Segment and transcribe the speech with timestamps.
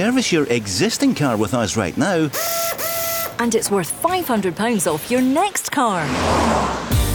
[0.00, 2.30] service your existing car with us right now,
[3.38, 6.06] And it's worth £500 off your next car.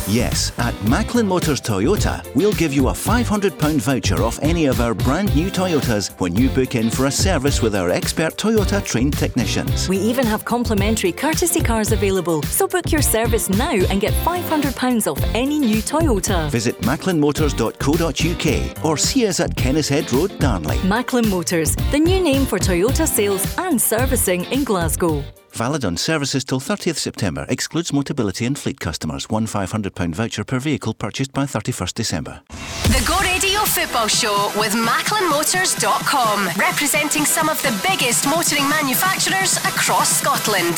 [0.07, 4.93] Yes, at Macklin Motors Toyota, we'll give you a £500 voucher off any of our
[4.93, 9.17] brand new Toyotas when you book in for a service with our expert Toyota trained
[9.17, 9.87] technicians.
[9.89, 12.41] We even have complimentary courtesy cars available.
[12.43, 16.49] So book your service now and get £500 off any new Toyota.
[16.49, 20.81] Visit macklinmotors.co.uk or see us at Kennishead Road, Darnley.
[20.83, 25.23] Macklin Motors, the new name for Toyota sales and servicing in Glasgow.
[25.55, 27.45] Valid on services till 30th September.
[27.47, 29.29] Excludes Motability and fleet customers.
[29.29, 32.41] One £500 voucher per vehicle purchased by 31st December.
[32.83, 40.19] The Go Radio Football Show with MacklinMotors.com, representing some of the biggest motoring manufacturers across
[40.19, 40.75] Scotland.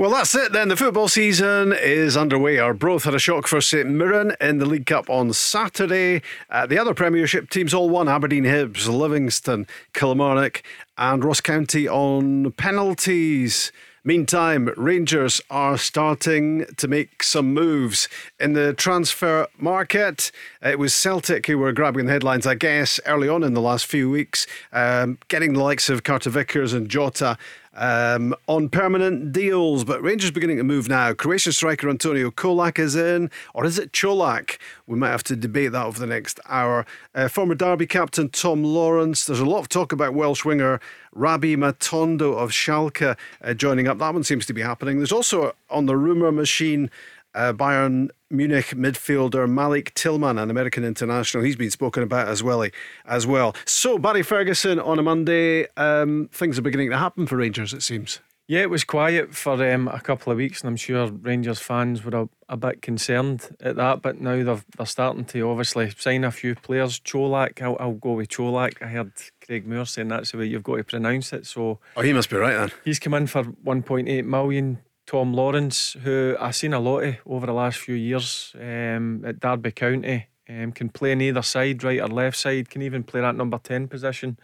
[0.00, 0.68] Well, that's it then.
[0.68, 2.56] The football season is underway.
[2.56, 6.22] Our Arbroath had a shock for St Mirren in the League Cup on Saturday.
[6.48, 10.62] Uh, the other Premiership teams all won Aberdeen, Hibs, Livingston, Kilmarnock,
[10.96, 13.72] and Ross County on penalties.
[14.02, 20.32] Meantime, Rangers are starting to make some moves in the transfer market.
[20.62, 23.84] It was Celtic who were grabbing the headlines, I guess, early on in the last
[23.84, 27.36] few weeks, um, getting the likes of Carter Vickers and Jota
[27.80, 29.84] um, on permanent deals.
[29.84, 31.12] But Rangers beginning to move now.
[31.14, 34.58] Croatian striker Antonio Kolak is in, or is it Cholak?
[34.86, 36.86] We might have to debate that over the next hour.
[37.14, 39.24] Uh, former Derby captain Tom Lawrence.
[39.24, 40.78] There's a lot of talk about Welsh winger
[41.12, 43.98] Rabbi Matondo of Schalke uh, joining up.
[43.98, 44.98] That one seems to be happening.
[44.98, 46.90] There's also on the rumour machine.
[47.34, 52.64] Uh, Bayern Munich midfielder Malik Tillman, an American international, he's been spoken about as well.
[53.04, 53.54] As well.
[53.66, 57.72] So Barry Ferguson on a Monday, um, things are beginning to happen for Rangers.
[57.72, 58.20] It seems.
[58.48, 62.04] Yeah, it was quiet for um, a couple of weeks, and I'm sure Rangers fans
[62.04, 64.02] were a, a bit concerned at that.
[64.02, 66.98] But now they're, they're starting to obviously sign a few players.
[66.98, 68.82] Cholak, I'll, I'll go with Cholak.
[68.82, 69.12] I heard
[69.46, 71.46] Craig Moore saying that's the way you've got to pronounce it.
[71.46, 72.72] So Oh, he must be right then.
[72.84, 74.78] he's come in for 1.8 million.
[75.10, 79.40] Tom Lawrence, who I've seen a lot of over the last few years um, at
[79.40, 83.20] Derby County, um, can play on either side, right or left side, can even play
[83.20, 84.38] that number 10 position.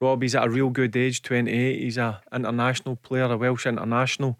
[0.00, 1.80] Robbie's at a real good age, 28.
[1.80, 4.38] He's a international player, a Welsh international.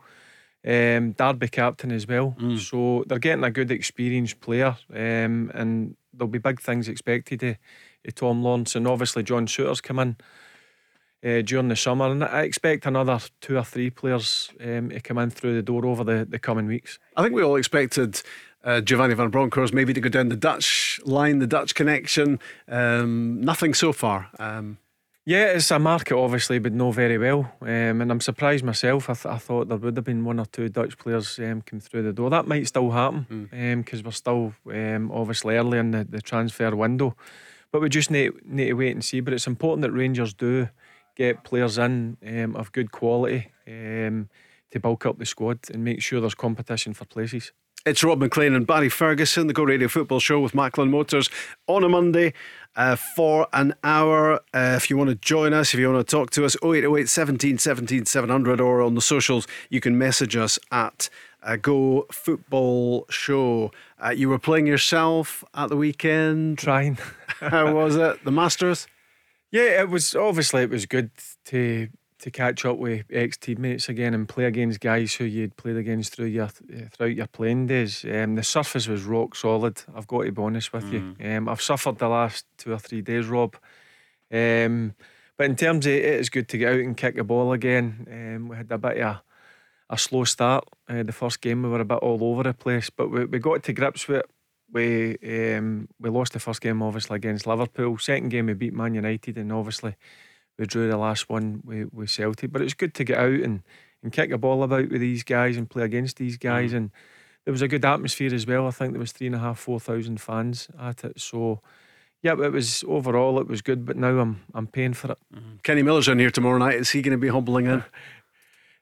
[0.65, 2.37] Um, Derby captain as well.
[2.59, 7.56] So they're getting a good experienced player, um, and there'll be big things expected of,
[8.06, 8.77] of Tom Lawrence.
[8.77, 10.16] And obviously, John Souttar's come in
[11.25, 15.19] uh, during the summer, and I expect another two or three players um, to come
[15.19, 16.99] in through the door over the, the coming weeks.
[17.16, 18.22] I think we all expected
[18.65, 22.38] uh, Giovanni van Bronckhorst maybe to go down the Dutch line, the Dutch connection.
[22.69, 24.28] Um, nothing so far.
[24.38, 24.78] Um,
[25.28, 29.10] Yeah, it's a market obviously but know very well, um, and I'm surprised myself.
[29.10, 31.81] I, th- I thought there would have been one or two Dutch players um, come
[31.81, 32.31] through the door.
[32.31, 33.48] That might still happen
[33.83, 37.16] because we're still um, obviously early in the, the transfer window,
[37.72, 39.21] but we just need need to wait and see.
[39.21, 40.69] But it's important that Rangers do
[41.16, 44.28] get players in um, of good quality um,
[44.71, 47.53] to bulk up the squad and make sure there's competition for places.
[47.84, 51.31] It's Rob Maclean and Barry Ferguson, the Go Radio Football Show with Macklin Motors
[51.69, 52.32] on a Monday
[52.75, 54.41] uh, for an hour.
[54.53, 57.09] Uh, if you want to join us, if you want to talk to us, 0808
[57.09, 61.09] 17 17 700 or on the socials, you can message us at
[61.44, 63.71] uh, Go Football Show.
[64.04, 66.59] Uh, you were playing yourself at the weekend.
[66.59, 66.98] Trying.
[67.38, 68.25] How was it?
[68.25, 68.88] The Masters?
[69.53, 71.11] Yeah, it was obviously it was good
[71.47, 75.77] to to catch up with ex teammates again and play against guys who you'd played
[75.77, 78.05] against through your throughout your playing days.
[78.05, 79.83] Um, the surface was rock solid.
[79.95, 81.15] I've got to be honest with you.
[81.23, 83.57] Um, I've suffered the last two or three days, Rob.
[84.33, 84.95] Um,
[85.37, 88.07] but in terms of it, it's good to get out and kick a ball again.
[88.11, 89.23] Um, we had a bit of a,
[89.91, 90.65] a slow start.
[90.89, 93.39] Uh, the first game we were a bit all over the place, but we, we
[93.39, 94.31] got to grips with it.
[94.72, 97.99] We um, we lost the first game obviously against Liverpool.
[97.99, 99.94] Second game we beat Man United, and obviously
[100.59, 102.53] we drew the last one with, with Celtic.
[102.53, 103.62] But it's good to get out and,
[104.03, 106.72] and kick a ball about with these guys and play against these guys.
[106.72, 106.91] And
[107.44, 108.66] there was a good atmosphere as well.
[108.66, 111.21] I think there was three and a half, four thousand fans at it.
[111.21, 111.60] So
[112.22, 113.84] yeah, it was overall it was good.
[113.84, 115.18] But now I'm I'm paying for it.
[115.63, 116.74] Kenny Miller's in here tomorrow night.
[116.74, 117.84] Is he going to be humbling in?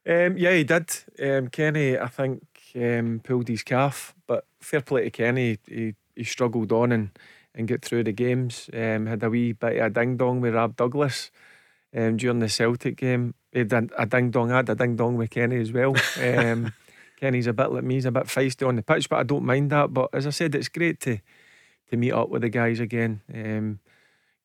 [0.07, 0.91] Um, yeah, he did.
[1.19, 2.43] Um, Kenny, I think,
[2.75, 5.57] um, pulled his calf, but fair play to Kenny.
[5.67, 7.09] He, he struggled on and,
[7.53, 8.69] and get through the games.
[8.73, 11.31] Um, had a wee bit of a ding dong with Rab Douglas
[11.95, 13.35] um, during the Celtic game.
[13.51, 15.95] He had a, a ding dong, I had a ding dong with Kenny as well.
[16.21, 16.73] Um,
[17.19, 19.45] Kenny's a bit like me, he's a bit feisty on the pitch, but I don't
[19.45, 19.93] mind that.
[19.93, 21.19] But as I said, it's great to
[21.89, 23.21] to meet up with the guys again.
[23.33, 23.79] Um,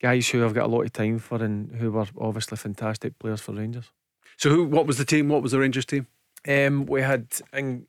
[0.00, 3.40] guys who I've got a lot of time for and who were obviously fantastic players
[3.40, 3.90] for Rangers.
[4.36, 4.64] So, who?
[4.64, 5.28] What was the team?
[5.28, 6.06] What was the Rangers team?
[6.46, 7.86] Um, we had in,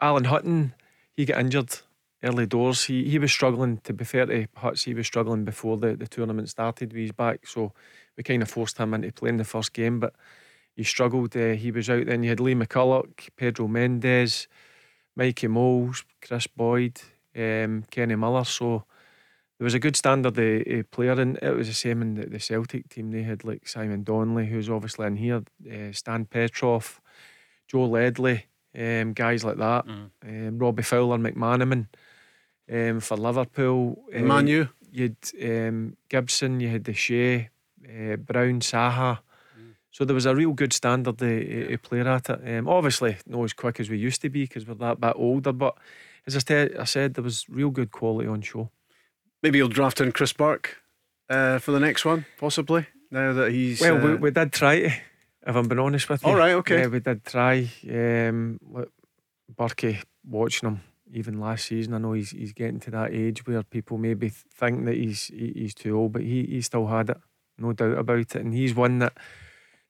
[0.00, 0.74] Alan Hutton.
[1.18, 1.80] He got injured
[2.22, 2.84] early doors.
[2.84, 3.78] He he was struggling.
[3.78, 7.10] To be fair to Huts, he was struggling before the, the tournament started with his
[7.10, 7.44] back.
[7.44, 7.72] So
[8.16, 10.14] we kind of forced him into playing the first game, but
[10.76, 11.36] he struggled.
[11.36, 12.22] Uh, he was out then.
[12.22, 14.46] You had Lee McCulloch, Pedro Mendes,
[15.16, 17.00] Mikey Mols, Kris Boyd,
[17.34, 18.44] um, Kenny Miller.
[18.44, 18.84] So
[19.58, 22.38] there was a good standard of, player, and it was the same in the, the,
[22.38, 23.10] Celtic team.
[23.10, 27.00] They had like Simon Donnelly, who's obviously in here, uh, Stan Petrov,
[27.66, 28.46] Joe Ledley,
[28.78, 30.10] um, guys like that, mm.
[30.22, 31.86] um, Robbie Fowler, McManaman
[32.72, 34.04] um, for Liverpool.
[34.14, 34.68] Uh, Manu.
[34.90, 37.50] You had um, Gibson, you had O'Shea,
[37.84, 39.18] uh, Brown, Saha.
[39.58, 39.74] Mm.
[39.90, 42.58] So there was a real good standard of, of player at it.
[42.58, 45.52] Um, obviously, not as quick as we used to be because we're that bit older,
[45.52, 45.76] but
[46.26, 48.70] as I, said, I said, there was real good quality on show.
[49.42, 50.78] Maybe you'll draft in Chris Burke
[51.28, 52.86] uh, for the next one, possibly.
[53.10, 54.06] Now that he's well, uh...
[54.06, 54.92] we, we did try to,
[55.48, 56.28] if I'm being honest with you.
[56.28, 56.82] All right, okay.
[56.82, 57.68] Yeah, we did try.
[57.90, 58.60] Um,
[59.56, 60.80] Burkey watching him
[61.10, 61.94] even last season.
[61.94, 65.74] I know he's he's getting to that age where people maybe think that he's he's
[65.74, 67.16] too old, but he he still had it,
[67.56, 68.34] no doubt about it.
[68.34, 69.14] And he's one that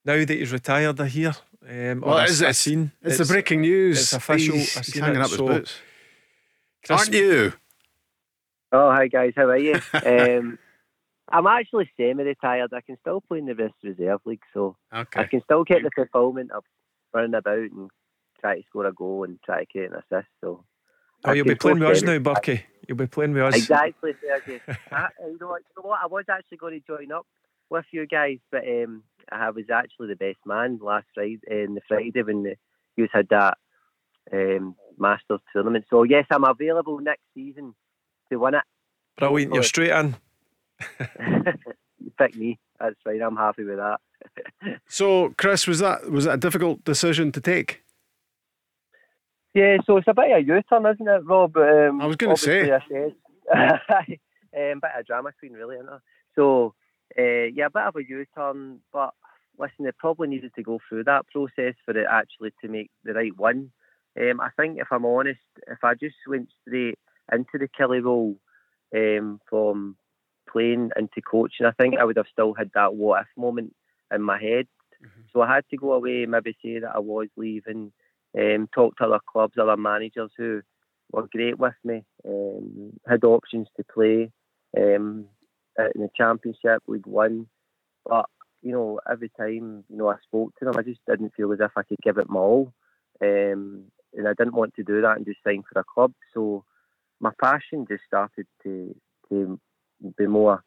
[0.04, 1.34] now that he's retired, I hear.
[1.68, 4.00] Um, well, it's, it's, seen, it's, it's, the breaking news.
[4.00, 4.54] It's official.
[4.54, 5.74] He's, he's hanging it, up so his boots.
[6.86, 7.52] Chris, Aren't you?
[8.70, 9.74] Oh, hi guys, how are you?
[9.92, 10.58] um,
[11.30, 12.72] I'm actually semi-retired.
[12.72, 15.20] I can still play in the best reserve league, so okay.
[15.20, 16.64] I can still get the fulfilment of
[17.12, 17.90] running about and
[18.40, 20.28] try to score a goal and try to create an assist.
[20.40, 20.64] So.
[21.24, 22.62] Oh, you'll be playing with us now, Burkey.
[22.86, 23.56] You'll be playing with us.
[23.56, 24.60] Exactly, Fergie.
[24.92, 26.00] I, you, know what, you know what?
[26.02, 27.26] I was actually going to join up
[27.70, 31.80] with you guys, but um, I was actually the best man last Friday, in the
[31.86, 32.56] Friday when the,
[32.96, 33.58] you had that
[34.32, 35.84] um, Masters tournament.
[35.90, 37.74] So yes, I'm available next season
[38.30, 38.64] to win it.
[39.18, 40.16] Brilliant, you're straight in.
[41.00, 42.58] You pick me.
[42.80, 43.22] That's fine.
[43.22, 43.98] I'm happy with that.
[44.88, 47.82] so, Chris, was that was that a difficult decision to take?
[49.54, 51.56] Yeah, so it's a bit of a U-turn, isn't it, Rob?
[51.56, 52.70] Um, I was going to say.
[52.70, 53.14] I said,
[53.52, 56.00] um, bit of a drama queen, really, isn't it?
[56.36, 56.74] So,
[57.18, 59.14] uh, yeah, a bit of a U-turn, but
[59.58, 63.14] listen, they probably needed to go through that process for it actually to make the
[63.14, 63.72] right one.
[64.20, 66.98] Um, I think, if I'm honest, if I just went straight
[67.32, 68.36] into the Killie role
[68.94, 69.96] um, from
[70.50, 73.74] playing into coaching, I think I would have still had that what if moment
[74.14, 74.66] in my head.
[75.04, 75.22] Mm-hmm.
[75.32, 77.92] So I had to go away, maybe say that I was leaving,
[78.38, 80.62] um, talk to other clubs, other managers who
[81.12, 84.30] were great with me, um, had options to play
[84.76, 85.26] um,
[85.94, 87.46] in the Championship, League One.
[88.04, 88.26] But,
[88.62, 91.60] you know, every time, you know, I spoke to them, I just didn't feel as
[91.60, 92.72] if I could give it my all.
[93.22, 93.84] Um,
[94.16, 96.12] and I didn't want to do that and just sign for a club.
[96.34, 96.64] So
[97.20, 98.94] my passion just started to
[99.28, 99.60] to
[100.16, 100.64] be more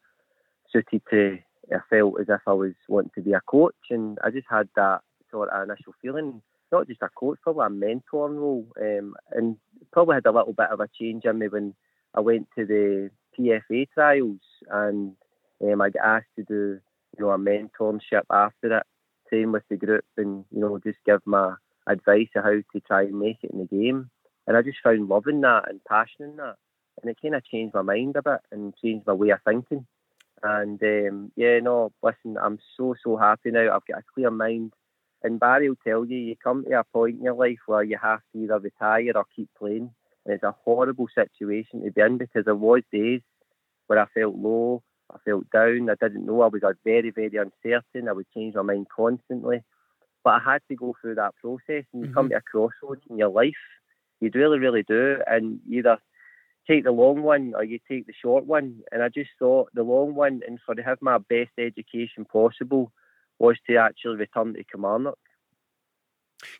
[0.72, 1.38] suited to.
[1.72, 4.68] I felt as if I was wanting to be a coach, and I just had
[4.76, 5.00] that
[5.30, 6.42] sort of initial feeling.
[6.70, 9.56] Not just a coach, probably a mentor role, um, and
[9.92, 11.74] probably had a little bit of a change in me when
[12.14, 14.40] I went to the PFA trials,
[14.70, 15.12] and
[15.62, 16.80] um, I got asked to do
[17.18, 18.86] you know a mentorship after it,
[19.28, 21.54] train with the group, and you know just give my
[21.86, 24.10] advice on how to try and make it in the game.
[24.46, 26.56] And I just found loving that and passion in that.
[27.02, 29.86] And it kind of changed my mind a bit and changed my way of thinking.
[30.42, 33.74] And um, yeah, no, listen, I'm so, so happy now.
[33.74, 34.72] I've got a clear mind.
[35.22, 37.96] And Barry will tell you, you come to a point in your life where you
[38.02, 39.90] have to either retire or keep playing.
[40.24, 43.20] And it's a horrible situation to be in because there was days
[43.86, 44.82] where I felt low,
[45.12, 48.62] I felt down, I didn't know, I was very, very uncertain, I would change my
[48.62, 49.62] mind constantly.
[50.24, 52.14] But I had to go through that process and you mm-hmm.
[52.14, 53.54] come to a crossroads in your life
[54.22, 55.16] you really, really do.
[55.26, 55.98] And either
[56.66, 58.80] take the long one or you take the short one.
[58.90, 62.92] And I just thought the long one, and for to have my best education possible,
[63.38, 65.18] was to actually return to Kilmarnock.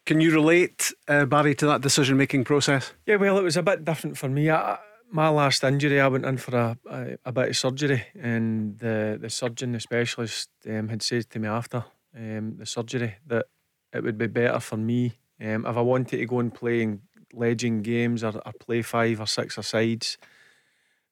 [0.07, 2.95] Can you relate, uh, Barry, to that decision making process?
[3.07, 4.51] Yeah, well, it was a bit different for me.
[4.51, 4.79] I,
[5.11, 9.19] my last injury, I went in for a, a, a, bit of surgery, and the,
[9.21, 11.85] the surgeon, the specialist, um, had said to me after
[12.17, 13.47] um, the surgery that
[13.93, 17.01] it would be better for me um, if I wanted to go and play and
[17.33, 20.19] legend games or, or play five or six or sides,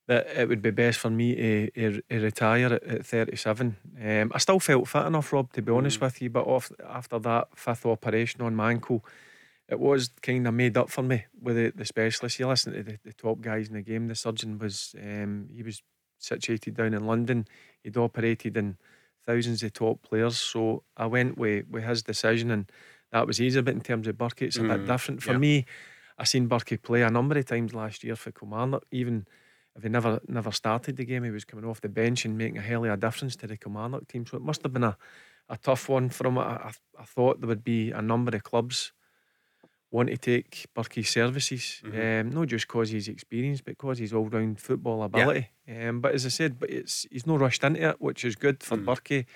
[0.07, 3.77] that it would be best for me to, to, to retire at, at 37.
[4.03, 6.03] Um, I still felt fit enough, Rob, to be honest mm.
[6.03, 9.05] with you, but off, after that fifth operation on my ankle,
[9.69, 12.41] it was kind of made up for me with the, the specialist.
[12.41, 14.09] You listen to the, the top guys in the game.
[14.09, 15.81] The surgeon was um, he was
[16.19, 17.47] situated down in London.
[17.85, 18.77] He'd operated in
[19.25, 20.39] thousands of top players.
[20.39, 22.71] So I went with, with his decision, and
[23.13, 23.61] that was easy.
[23.61, 25.39] But in terms of Burkey, it's a mm, bit different for yeah.
[25.39, 25.67] me.
[26.21, 28.85] I seen Burkey play a number of times last year for Kilmarnock.
[28.91, 29.27] Even
[29.77, 32.59] if he never never started the game, he was coming off the bench and making
[32.59, 34.27] a hell of a difference to the Kilmarnock team.
[34.27, 34.97] So it must have been a,
[35.49, 36.37] a tough one for him.
[36.39, 38.93] I, I, I thought there would be a number of clubs
[39.93, 42.21] want to take Burkie's services, Mhm.
[42.21, 45.49] um, not just because he's experienced, but because he's all round football ability.
[45.69, 48.63] Um, but as I said, but it's he's not rushed into it, which is good
[48.63, 48.85] for Mm.
[48.85, 49.27] Burkie.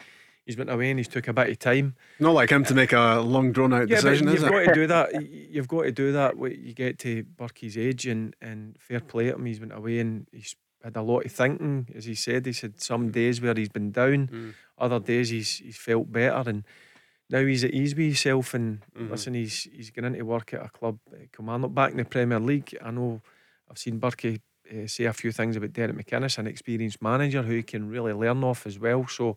[0.47, 1.95] He's went away and he's took a bit of time.
[2.21, 4.51] Not like him to make a long drawn out Yeah, decision, is you've it?
[4.51, 5.23] got to do that.
[5.31, 6.37] You've got to do that.
[6.37, 9.47] when You get to Burkie's age and and fair play to him.
[9.47, 12.45] He's went away and he's had a lot of thinking, as he said.
[12.45, 14.55] He said some days where he's been down, Mm.
[14.77, 16.65] other days he's he's felt better, and
[17.31, 18.53] now he's at ease with himself.
[18.53, 19.11] And Mhm.
[19.11, 22.39] listen, he's he's going into work at a club, uh, Kilmarnock, back in the Premier
[22.39, 22.77] League.
[22.83, 23.23] I know
[23.71, 27.53] I've seen Burkie uh, say a few things about Derek McInnes, an experienced manager who
[27.55, 29.07] he can really learn off as well.
[29.07, 29.37] So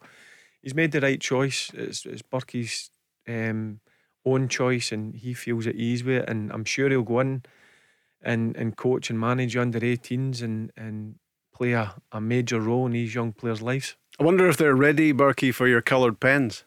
[0.61, 1.71] he's made the right choice.
[1.73, 2.89] It's, it's Burkie's
[3.27, 3.79] um,
[4.25, 6.29] own choice, and he feels at ease with it.
[6.29, 7.43] And I'm sure he'll go in
[8.21, 11.15] and, and coach and manage under 18s and, and
[11.53, 13.95] play a, a major role in these young players' lives.
[14.19, 16.63] I wonder if they're ready, Berkey, for your coloured pens.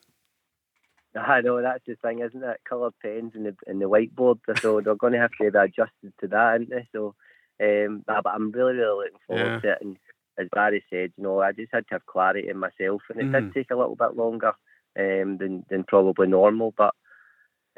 [1.16, 2.60] I know that's the thing, isn't it?
[2.68, 4.38] Coloured pens and the and the whiteboard.
[4.60, 6.86] So they're going to have to be adjusted to that, aren't they?
[6.92, 7.16] So,
[7.60, 9.60] um, but but I'm really really looking forward Yeah.
[9.60, 9.78] to it.
[9.80, 9.98] And
[10.38, 13.30] as Barry said, you know, I just had to have clarity in myself, and it
[13.30, 13.32] Mhm.
[13.32, 14.52] did take a little bit longer
[14.98, 16.94] um, than than probably normal, but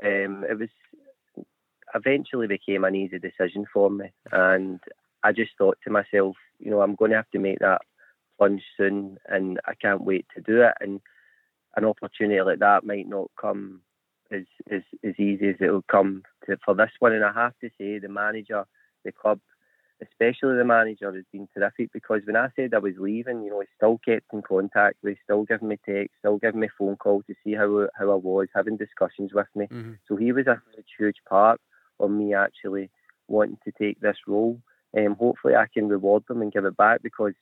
[0.03, 0.71] um, it was
[1.95, 4.81] eventually became an easy decision for me, and
[5.23, 7.83] I just thought to myself, you know, I'm going to have to make that
[8.39, 10.75] plunge soon, and I can't wait to do it.
[10.81, 11.01] And
[11.77, 13.83] an opportunity like that might not come
[14.31, 17.13] as as, as easy as it will come to, for this one.
[17.13, 18.65] And I have to say, the manager,
[19.05, 19.41] the club,
[20.03, 23.61] especially the manager, has been terrific because when I said I was leaving, you know,
[23.61, 27.25] he still kept in contact with, still giving me texts, still giving me phone calls
[27.27, 29.67] to see how how I was, having discussions with me.
[29.67, 29.99] Mhm.
[30.07, 31.61] So he was a huge, huge part
[32.01, 32.91] of me actually
[33.29, 34.61] wanting to take this role.
[34.97, 37.35] Um, hopefully, I can reward them and give it back because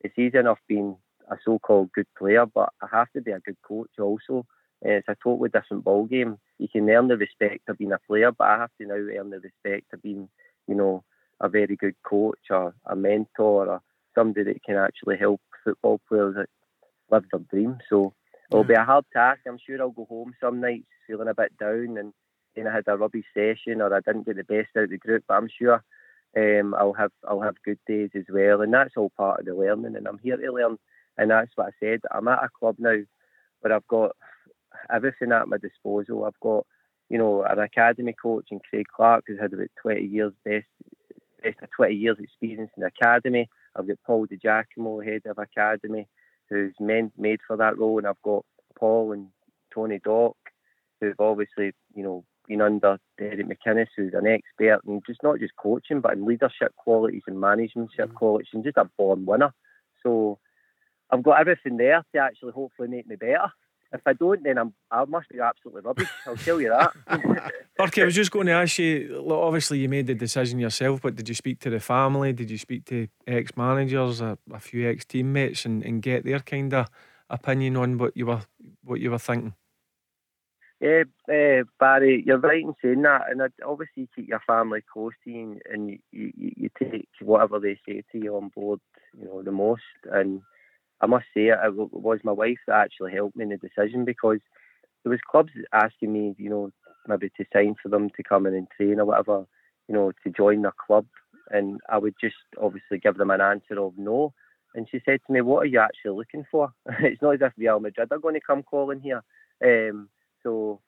[0.00, 0.96] it's easy enough being
[1.30, 4.46] a so-called good player, but I have to be a good coach also.
[4.84, 6.38] Uh, it's a totally different ball game.
[6.58, 9.30] You can earn the respect of being a player, but I have to now earn
[9.30, 10.28] the respect of being,
[10.68, 11.04] you know,
[11.40, 13.82] a very good coach or a mentor or
[14.14, 16.48] somebody that can actually help football players that
[17.10, 17.78] live their dream.
[17.88, 18.14] So
[18.50, 19.40] it'll be a hard task.
[19.46, 22.12] I'm sure I'll go home some nights feeling a bit down and
[22.54, 24.98] then I had a rubbish session or I didn't get the best out of the
[24.98, 25.24] group.
[25.28, 25.84] But I'm sure
[26.36, 29.54] um, I'll have I'll have good days as well, and that's all part of the
[29.54, 29.96] learning.
[29.96, 30.76] And I'm here to learn,
[31.16, 32.00] and that's what I said.
[32.10, 32.96] I'm at a club now
[33.60, 34.12] where I've got
[34.92, 36.24] everything at my disposal.
[36.24, 36.66] I've got
[37.08, 40.66] you know an academy coach in Craig Clark who's had about 20 years best
[41.42, 43.48] best of 20 years experience in the academy.
[43.74, 46.08] I've got Paul Di Giacomo, head of academy,
[46.48, 48.44] who's men, made for that role, and I've got
[48.78, 49.28] Paul and
[49.74, 50.36] Tony Dock,
[51.00, 55.56] who've obviously you know been under Derek McInnes, who's an expert in just not just
[55.56, 58.14] coaching, but in leadership qualities and managementship mm.
[58.14, 59.52] qualities, and just a born winner.
[60.02, 60.38] So
[61.10, 63.50] I've got everything there to actually hopefully make me better.
[63.92, 66.08] If I don't, then I'm I must be absolutely rubbish.
[66.26, 66.92] I'll tell you that.
[67.78, 69.22] Burkie, I was just going to ask you.
[69.24, 72.32] Look, obviously, you made the decision yourself, but did you speak to the family?
[72.32, 76.40] Did you speak to ex managers, a, a few ex teammates, and, and get their
[76.40, 76.88] kind of
[77.30, 78.42] opinion on what you were
[78.82, 79.54] what you were thinking?
[80.80, 84.82] Yeah, uh, Barry, you're right in saying that, and I'd obviously you keep your family
[84.92, 88.80] close to you, and you, you, you take whatever they say to you on board,
[89.18, 89.82] you know, the most.
[90.12, 90.42] And
[91.00, 94.38] I must say, it was my wife that actually helped me in the decision because
[95.04, 96.70] there was clubs asking me, you know,
[97.06, 99.46] maybe to sign for them to come in and train or whatever,
[99.88, 101.06] you know, to join their club,
[101.50, 104.32] and I would just obviously give them an answer of no.
[104.74, 106.70] And she said to me, "What are you actually looking for?
[107.00, 109.22] it's not as if Real Madrid are going to come calling here."
[109.64, 110.08] Um,
[110.42, 110.80] so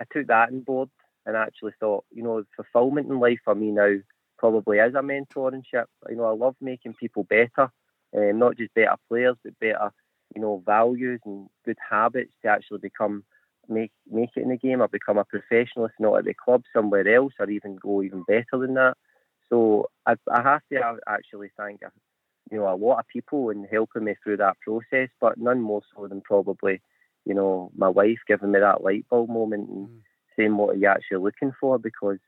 [0.00, 0.90] I took that on board
[1.24, 3.96] and actually thought, you know, fulfillment in life for me now
[4.38, 5.86] probably is a mentorship.
[6.08, 7.70] You know, I love making people better,
[8.14, 9.90] um, not just better players, but better,
[10.34, 13.24] you know, values and good habits to actually become
[13.68, 16.62] make make it in the game or become a professional, if not at the club
[16.72, 18.96] somewhere else, or even go even better than that.
[19.48, 21.80] So I, I have to actually thank
[22.50, 25.82] you know a lot of people in helping me through that process, but none more
[25.94, 26.80] so than probably
[27.26, 30.02] you know, my wife giving me that light bulb moment and Mm.
[30.36, 32.18] saying what are you actually looking for because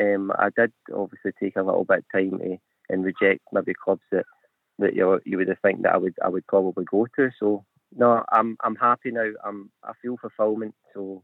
[0.00, 4.02] um, I did obviously take a little bit of time to and reject maybe clubs
[4.12, 4.24] that
[4.78, 7.30] that you you would think that I would I would probably go to.
[7.38, 7.64] So
[7.94, 9.30] no, I'm I'm happy now.
[9.44, 10.74] I'm I feel fulfilment.
[10.94, 11.22] So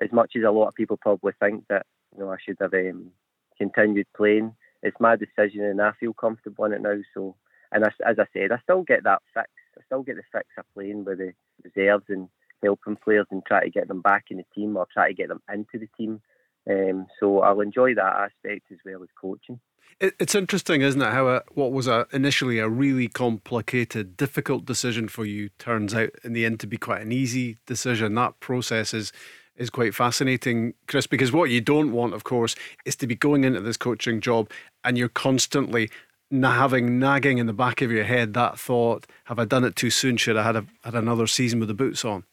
[0.00, 2.74] as much as a lot of people probably think that you know I should have
[2.74, 3.10] um,
[3.58, 6.98] continued playing, it's my decision and I feel comfortable in it now.
[7.14, 7.36] So
[7.72, 9.48] and as, as I said, I still get that fix.
[9.78, 11.32] I still get the fix of playing with the
[11.64, 12.28] reserves and
[12.62, 15.28] helping players and try to get them back in the team or try to get
[15.28, 16.20] them into the team.
[16.68, 19.60] Um, so I'll enjoy that aspect as well as coaching.
[20.00, 21.12] It, it's interesting, isn't it?
[21.12, 26.10] How a, what was a, initially a really complicated, difficult decision for you turns out
[26.24, 28.14] in the end to be quite an easy decision.
[28.14, 29.12] That process is
[29.54, 33.44] is quite fascinating, Chris, because what you don't want, of course, is to be going
[33.44, 34.50] into this coaching job
[34.82, 35.90] and you're constantly
[36.32, 39.90] having nagging in the back of your head that thought: Have I done it too
[39.90, 40.16] soon?
[40.16, 42.24] Should I had a, had another season with the boots on?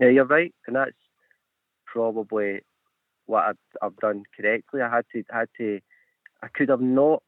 [0.00, 0.96] Yeah, you're right, and that's
[1.84, 2.60] probably
[3.26, 4.82] what I've, I've done correctly.
[4.82, 5.80] I had to had to.
[6.42, 7.22] I could have not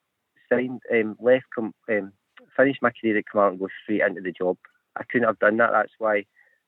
[0.50, 2.12] signed um, left com, um,
[2.57, 4.57] finished my career at Command and go straight into the job.
[4.97, 5.71] I couldn't have done that.
[5.73, 6.25] That's why,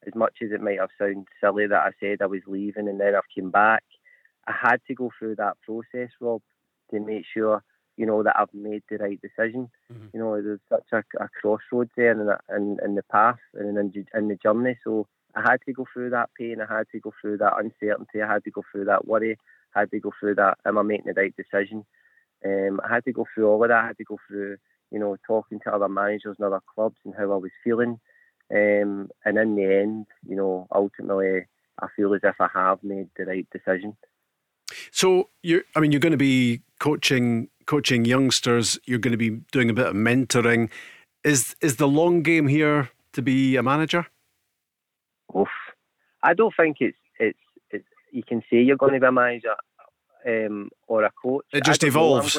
[0.07, 3.01] as much as it might have sounded silly that I said I was leaving and
[3.01, 3.85] then I've came back,
[4.47, 6.43] I had to go through that process, Rob,
[6.91, 7.63] to make sure
[7.97, 9.69] you know that I've made the right decision.
[9.93, 10.07] Mm-hmm.
[10.15, 14.07] You know, there's such a, a crossroads there in, in, in the path and in,
[14.15, 14.79] in the journey.
[14.85, 16.59] So I had to go through that pain.
[16.61, 18.23] I had to go through that uncertainty.
[18.23, 19.39] I had to go through that worry.
[19.75, 20.59] I had to go through that.
[20.67, 21.85] Am I making the right decision?
[22.45, 23.85] Um, I had to go through all of that.
[23.85, 24.57] I had to go through,
[24.91, 28.01] you know, talking to other managers and other clubs and how I was feeling.
[28.53, 31.47] Um, and in the end, you know, ultimately,
[31.81, 33.97] I feel as if I have made the right decision.
[34.91, 38.79] So you, I mean, you're going to be coaching coaching youngsters.
[38.85, 40.71] You're going to be doing a bit of mentoring.
[41.23, 44.07] Is is the long game here to be a manager?
[45.37, 45.49] Oof.
[46.23, 47.39] I don't think it's it's,
[47.71, 49.55] it's you can say you're going to be a manager
[50.27, 51.47] um, or a coach.
[51.53, 52.39] It just evolves.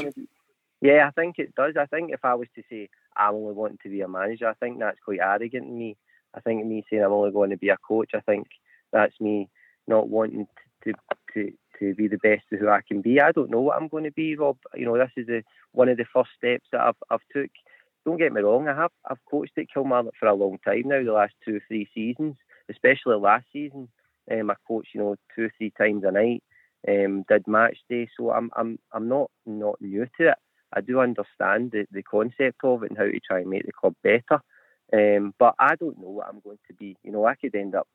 [0.82, 1.76] Yeah, I think it does.
[1.80, 4.54] I think if I was to say I'm only wanting to be a manager, I
[4.54, 5.98] think that's quite arrogant in me.
[6.34, 8.48] I think me saying I'm only going to be a coach, I think
[8.92, 9.50] that's me
[9.88, 10.48] not wanting
[10.84, 10.94] to
[11.34, 13.20] to to be the best of who I can be.
[13.20, 14.58] I don't know what I'm going to be, Rob.
[14.76, 17.50] You know, this is a, one of the first steps that I've I've took.
[18.06, 21.04] Don't get me wrong, I have I've coached at Kilmarnock for a long time now,
[21.04, 22.36] the last two or three seasons,
[22.72, 23.88] especially last season.
[24.32, 26.44] Um, I coached, you know, two or three times a night.
[26.88, 30.38] Um, did match day, so I'm I'm I'm not not new to it.
[30.74, 33.72] I do understand the, the concept of it and how to try and make the
[33.72, 34.42] club better.
[34.94, 36.98] Um, but I don't know what I'm going to be.
[37.04, 37.88] You know, I could end up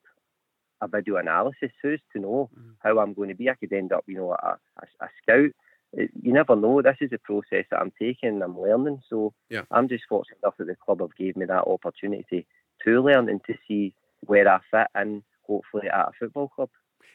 [0.81, 1.71] a video analysis.
[1.81, 2.73] Who's to know mm.
[2.79, 3.49] how I'm going to be?
[3.49, 5.51] I could end up, you know, a, a, a scout.
[5.93, 6.81] It, you never know.
[6.81, 8.41] This is a process that I'm taking.
[8.41, 9.01] I'm learning.
[9.09, 9.61] So yeah.
[9.71, 12.45] I'm just fortunate enough that the club have gave me that opportunity
[12.83, 16.69] to learn and to see where I fit in, hopefully at a football club.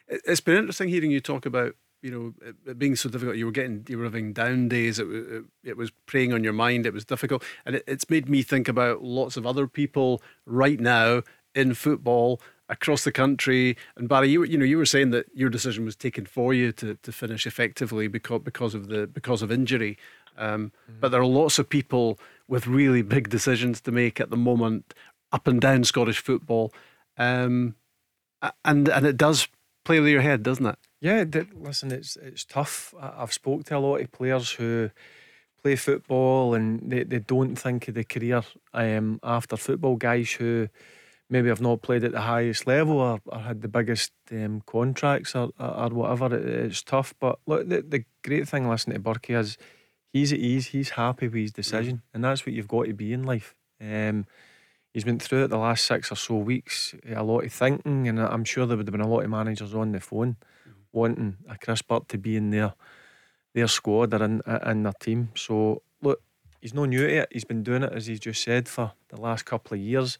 [0.08, 3.36] It's been interesting hearing you talk about you know it, it being so difficult.
[3.36, 4.98] You were getting you were having down days.
[4.98, 6.86] It, it, it was preying on your mind.
[6.86, 10.80] It was difficult, and it, it's made me think about lots of other people right
[10.80, 11.22] now
[11.54, 13.76] in football across the country.
[13.96, 16.72] And Barry, you you know you were saying that your decision was taken for you
[16.72, 19.96] to, to finish effectively because because of the because of injury.
[20.36, 21.00] Um, mm-hmm.
[21.00, 24.94] But there are lots of people with really big decisions to make at the moment,
[25.30, 26.72] up and down Scottish football,
[27.16, 27.74] um,
[28.64, 29.48] and and it does
[29.84, 30.78] play with your head, doesn't it?
[31.00, 32.94] Yeah, listen, it's it's tough.
[33.00, 34.90] I've spoke to a lot of players who
[35.62, 38.42] play football and they, they don't think of the career
[38.74, 39.96] um, after football.
[39.96, 40.68] Guys who
[41.30, 45.34] maybe have not played at the highest level or, or had the biggest um, contracts
[45.34, 46.34] or, or, whatever.
[46.36, 47.14] It, it's tough.
[47.18, 49.56] But look, the, the great thing listening to Burkie is
[50.12, 51.96] he's at ease, he's happy with his decision.
[51.96, 52.02] Mm.
[52.14, 53.54] And that's what you've got to be in life.
[53.80, 54.26] Um,
[54.92, 58.20] he's been through it the last six or so weeks, a lot of thinking, and
[58.20, 60.36] I'm sure there would have been a lot of managers on the phone
[60.68, 60.72] mm.
[60.92, 62.74] wanting a Chris Burke to be in their
[63.54, 65.30] their squad or in, in their team.
[65.34, 66.22] So look,
[66.60, 67.28] he's no new to it.
[67.30, 70.18] He's been doing it as he's just said for the last couple of years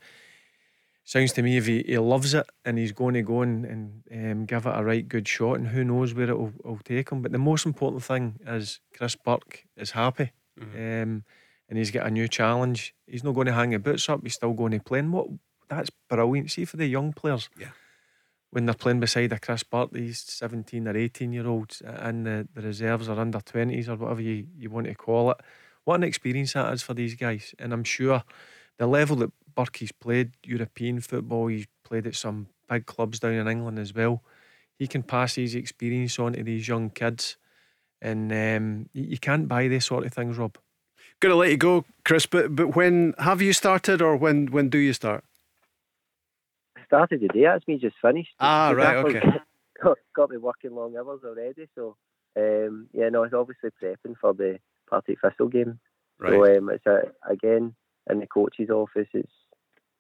[1.05, 4.03] sounds to me if he, he loves it and he's going to go and, and
[4.13, 7.11] um, give it a right good shot and who knows where it will, will take
[7.11, 7.23] him.
[7.23, 11.03] But the most important thing is Chris Burke is happy mm-hmm.
[11.03, 11.25] um,
[11.73, 12.95] and he's got a new challenge.
[13.07, 14.21] He's not going to hang his boots up.
[14.23, 14.99] He's still going to play.
[14.99, 15.29] And what
[15.71, 16.51] that's brilliant.
[16.51, 17.49] See for the young players.
[17.59, 17.69] Yeah.
[18.51, 22.47] When they're playing beside a Chris Burke, these 17 or 18 year olds and the,
[22.53, 25.39] the reserves or under 20s or whatever you, you want to call it.
[25.85, 27.55] What an experience that is for these guys.
[27.59, 28.23] And I'm sure
[28.77, 31.47] the level that Burkie's played European football.
[31.47, 34.23] He's played at some big clubs down in England as well.
[34.79, 37.39] He can pass his experience on to these young kids,
[38.03, 40.59] and um, you can't buy this sort of things, Rob.
[41.23, 42.27] Gonna let you go, Chris.
[42.27, 45.23] But but when have you started, or when when do you start?
[46.77, 47.45] I started today.
[47.45, 48.35] That's me just finished.
[48.41, 49.23] Ah, right, okay.
[49.83, 51.69] Got, got me working long hours already.
[51.75, 51.97] So
[52.37, 54.59] um, yeah, no, it's obviously prepping for the
[54.89, 55.81] Partick Thistle game.
[56.21, 56.33] Right.
[56.33, 57.75] So um, it's a, again
[58.11, 59.09] in the coach's office.
[59.13, 59.33] It's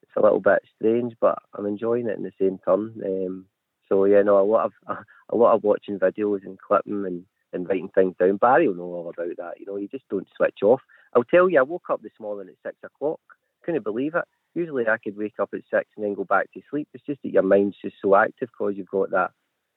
[0.02, 3.00] it's a little bit strange, but I'm enjoying it in the same turn.
[3.04, 3.46] Um,
[3.88, 4.72] so yeah, no, a lot of
[5.30, 8.36] a, lot of watching videos and clipping and, and writing things down.
[8.38, 9.60] Barry will know all about that.
[9.60, 10.80] You know, you just don't switch off.
[11.14, 13.20] I'll tell you, I woke up this morning at six o'clock.
[13.64, 14.24] Couldn't believe it.
[14.54, 16.88] Usually I could wake up at six and then go back to sleep.
[16.92, 19.30] It's just that your mind's just so active because you've got that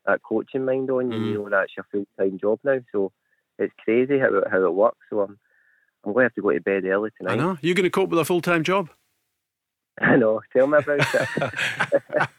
[0.06, 1.17] that coaching mind on you.
[1.17, 1.26] Mm.
[1.28, 2.80] You know that's your full time job now.
[2.91, 3.12] So
[3.58, 5.00] it's crazy how it, how it works.
[5.10, 5.38] So I'm
[6.06, 7.34] I'm going to have to go to bed early tonight.
[7.34, 7.58] I know.
[7.62, 8.89] You're going to cope with a full time job?
[10.02, 10.41] I know.
[10.52, 12.30] Tell me about it.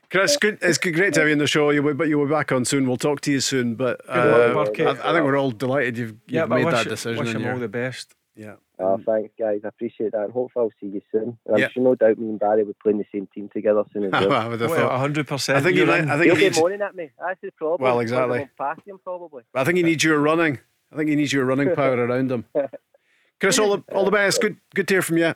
[0.10, 1.70] Chris, good, it's good, great to have you on the show.
[1.70, 2.86] You'll but you'll be back on soon.
[2.86, 3.76] We'll talk to you soon.
[3.76, 7.24] But uh, I, I think we're all delighted you've, you've yeah, made wish, that decision.
[7.24, 8.14] Wish and him all the best.
[8.38, 8.54] Yeah.
[8.78, 9.60] oh, thanks, guys.
[9.64, 10.22] I appreciate that.
[10.22, 11.36] And hopefully I'll see you soon.
[11.44, 11.68] And I'm Yeah.
[11.68, 14.12] sure no doubt me and Barry will play in the same team together soon as
[14.26, 14.32] well.
[14.32, 14.98] I would have Well, thought.
[15.00, 15.58] hundred percent.
[15.58, 15.84] I think you.
[15.84, 16.08] You're Need.
[16.10, 16.60] I think He'll he be needs.
[16.60, 17.10] moaning at me.
[17.20, 17.82] That's the problem.
[17.82, 18.38] Well, exactly.
[18.38, 19.42] I won't him probably.
[19.54, 20.58] I think he needs your running.
[20.92, 22.46] I think he needs your running power around him.
[23.40, 24.40] Chris, all the all the best.
[24.40, 25.34] Good good to hear from you.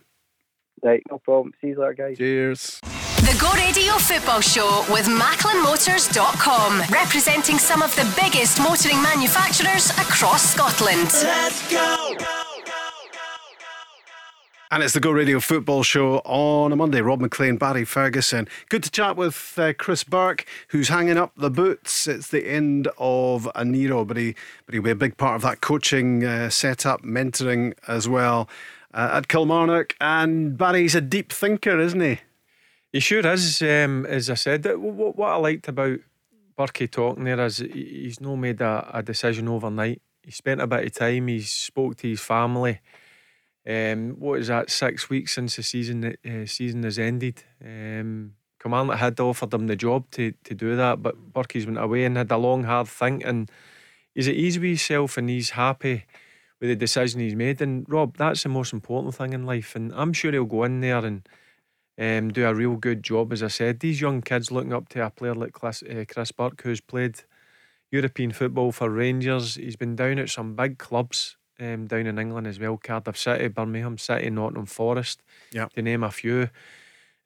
[0.83, 1.53] Right, no problem.
[1.61, 2.17] See you later, guys.
[2.19, 2.81] Cheers.
[2.83, 10.53] The Go Radio Football Show with MacklinMotors.com, representing some of the biggest motoring manufacturers across
[10.55, 11.09] Scotland.
[14.73, 17.03] And it's the Go Radio Football Show on a Monday.
[17.03, 18.49] Rob Maclean, Barry Ferguson.
[18.71, 22.09] Good to chat with uh, Chris Burke, who's hanging up the boots.
[22.09, 25.43] It's the end of a Nero, but he but he'll be a big part of
[25.43, 28.49] that coaching uh, setup, mentoring as well
[28.95, 29.95] uh, at Kilmarnock.
[30.01, 32.21] And Barry's a deep thinker, isn't he?
[32.93, 33.61] He sure is.
[33.61, 35.99] Um, as I said, what, what I liked about
[36.59, 40.01] Burkey talking there is he's not made a, a decision overnight.
[40.23, 41.29] He spent a bit of time.
[41.29, 42.81] He spoke to his family.
[43.67, 44.71] Um, what is that?
[44.71, 47.45] Six weeks since the season uh, season has ended.
[47.65, 52.05] Um, Kilmarnock had offered him the job to to do that, but Burkey's went away
[52.05, 53.25] and had a long hard think.
[53.25, 53.51] And
[54.15, 56.07] he's at ease with himself and he's happy
[56.61, 57.61] with the decision he's made.
[57.61, 59.77] And Rob, that's the most important thing in life.
[59.77, 61.29] And I'm sure he'll go in there and
[61.99, 63.33] um, do a real good job.
[63.33, 66.33] As I said, these young kids looking up to a player like Chris, uh, Chris
[66.33, 67.21] Burke, who's played
[67.93, 69.55] European football for Rangers.
[69.55, 73.49] He's been down at some big clubs um, down in England as well Cardiff City,
[73.49, 75.23] Birmingham City, Nottingham Forest,
[75.53, 75.67] Yeah.
[75.75, 76.49] to name a few.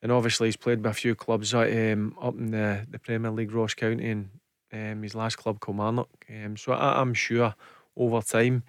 [0.02, 3.30] And obviously, he's played with a few clubs uh, um, up in the, the Premier
[3.30, 4.28] League, Ross County, and
[4.72, 6.08] um, his last club, Kilmarnock.
[6.28, 7.54] Um, so I, I'm sure
[7.96, 8.62] over time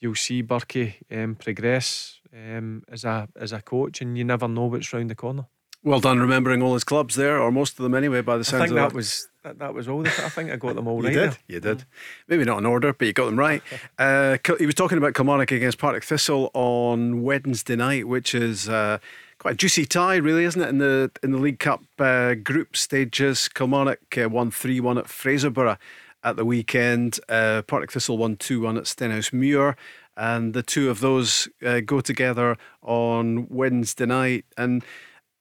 [0.00, 4.64] you'll see Burkey um, progress um, as a as a coach, and you never know
[4.64, 5.46] what's round the corner.
[5.84, 8.20] Well done, remembering all his clubs there, or most of them anyway.
[8.20, 8.94] By the I sounds think of that that.
[8.94, 10.02] was that, that was all.
[10.02, 11.12] The, I think I got them all You right.
[11.14, 11.38] did, there.
[11.48, 11.84] you did.
[12.28, 13.62] Maybe not in order, but you got them right.
[13.98, 18.98] Uh, he was talking about Kilmarnock against Partick Thistle on Wednesday night, which is uh,
[19.38, 20.68] quite a juicy tie, really, isn't it?
[20.68, 25.06] In the in the League Cup uh, group stages, Kilmarnock uh, won three one at
[25.06, 25.78] Fraserburgh
[26.24, 27.18] at the weekend.
[27.28, 29.74] Uh, Partick Thistle won two one at Stenhousemuir.
[30.16, 34.44] And the two of those uh, go together on Wednesday night.
[34.56, 34.84] And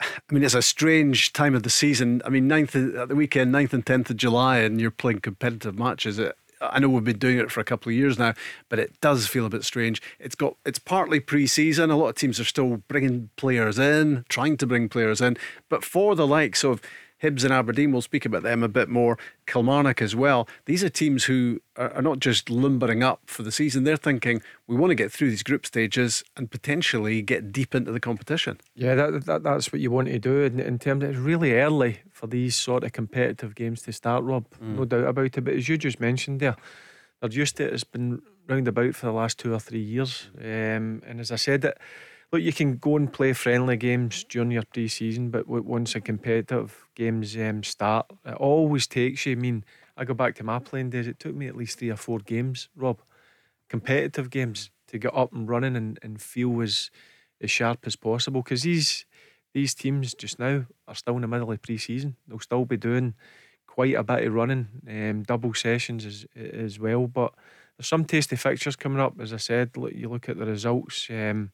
[0.02, 2.22] I mean, it's a strange time of the season.
[2.26, 5.78] I mean, 9th at the weekend, 9th and 10th of July, and you're playing competitive
[5.78, 6.20] matches.
[6.62, 8.34] I know we've been doing it for a couple of years now,
[8.70, 10.02] but it does feel a bit strange.
[10.20, 11.90] It's got it's partly pre-season.
[11.90, 15.38] A lot of teams are still bringing players in, trying to bring players in,
[15.70, 16.82] but for the likes of
[17.22, 19.18] Hibs and Aberdeen, we'll speak about them a bit more.
[19.46, 20.48] Kilmarnock as well.
[20.66, 23.84] These are teams who are, not just lumbering up for the season.
[23.84, 27.92] They're thinking we want to get through these group stages and potentially get deep into
[27.92, 28.60] the competition.
[28.76, 30.42] Yeah, that, that that's what you want to do.
[30.42, 34.46] In, in terms, it's really early for these sort of competitive games to start, Rob.
[34.60, 35.44] No doubt about it.
[35.44, 36.56] But as you just mentioned there,
[37.22, 37.74] they're used to it.
[37.74, 40.30] It's been round about for the last two or three years.
[40.40, 41.78] Um, and as I said, it
[42.32, 46.88] look, you can go and play friendly games during your pre-season, but once the competitive
[46.96, 49.34] games um, start, it always takes you.
[49.34, 49.64] I mean,
[49.98, 51.08] I go back to my playing days.
[51.08, 53.02] It took me at least three or four games, Rob,
[53.70, 56.90] competitive games to get up and running and, and feel as
[57.42, 58.42] as sharp as possible.
[58.42, 59.06] Because these
[59.54, 62.16] these teams just now are still in the middle of pre-season.
[62.28, 63.16] They'll still be doing
[63.68, 67.08] quite a bit of running, um, double sessions as as well.
[67.08, 67.34] But
[67.78, 69.20] there's some tasty fixtures coming up.
[69.20, 71.08] As I said, look, you look at the results.
[71.10, 71.52] Um,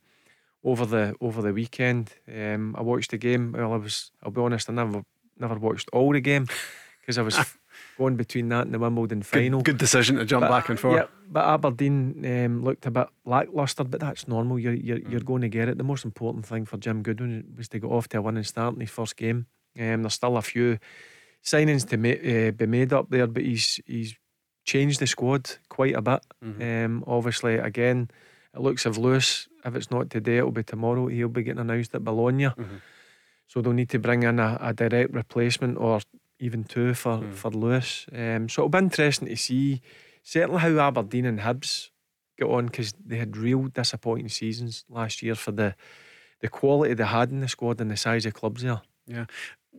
[0.68, 2.14] over the over the weekend.
[2.28, 3.54] Um, I watched the game.
[3.54, 4.12] Well, I was.
[4.24, 4.70] I'll be honest.
[4.70, 5.04] I never
[5.40, 6.48] never watched all the game
[7.02, 7.40] because I was
[7.98, 9.62] going between that and the Wimbledon final.
[9.62, 10.96] Good, good decision to jump But, back and forth.
[10.96, 14.60] Yeah, but Aberdeen um, looked a bit lacklustre, but that's normal.
[14.60, 15.78] You're you're, you're going to get it.
[15.78, 18.74] The most important thing for Jim Goodwin was to get off to a winning start
[18.76, 19.46] in his first game.
[19.80, 20.80] Um, there's still a few
[21.44, 22.10] signings to ma-
[22.48, 24.16] uh, be made up there, but he's he's
[24.66, 26.22] changed the squad quite a bit.
[26.44, 28.10] Um, obviously, again,
[28.58, 29.48] it looks of Lewis.
[29.64, 31.08] If it's not today, it'll be tomorrow.
[31.08, 32.50] He'll be getting announced at Bologna.
[33.48, 36.02] So they'll need to bring in a, a direct replacement or
[36.40, 38.06] even two for, for Lewis.
[38.14, 39.82] Um, so it'll be interesting to see
[40.24, 41.90] certainly how Aberdeen and Hibs
[42.38, 45.76] get on because they had real disappointing seasons last year for the
[46.40, 48.82] the quality they had in the squad and the size of clubs there.
[49.08, 49.26] Yeah.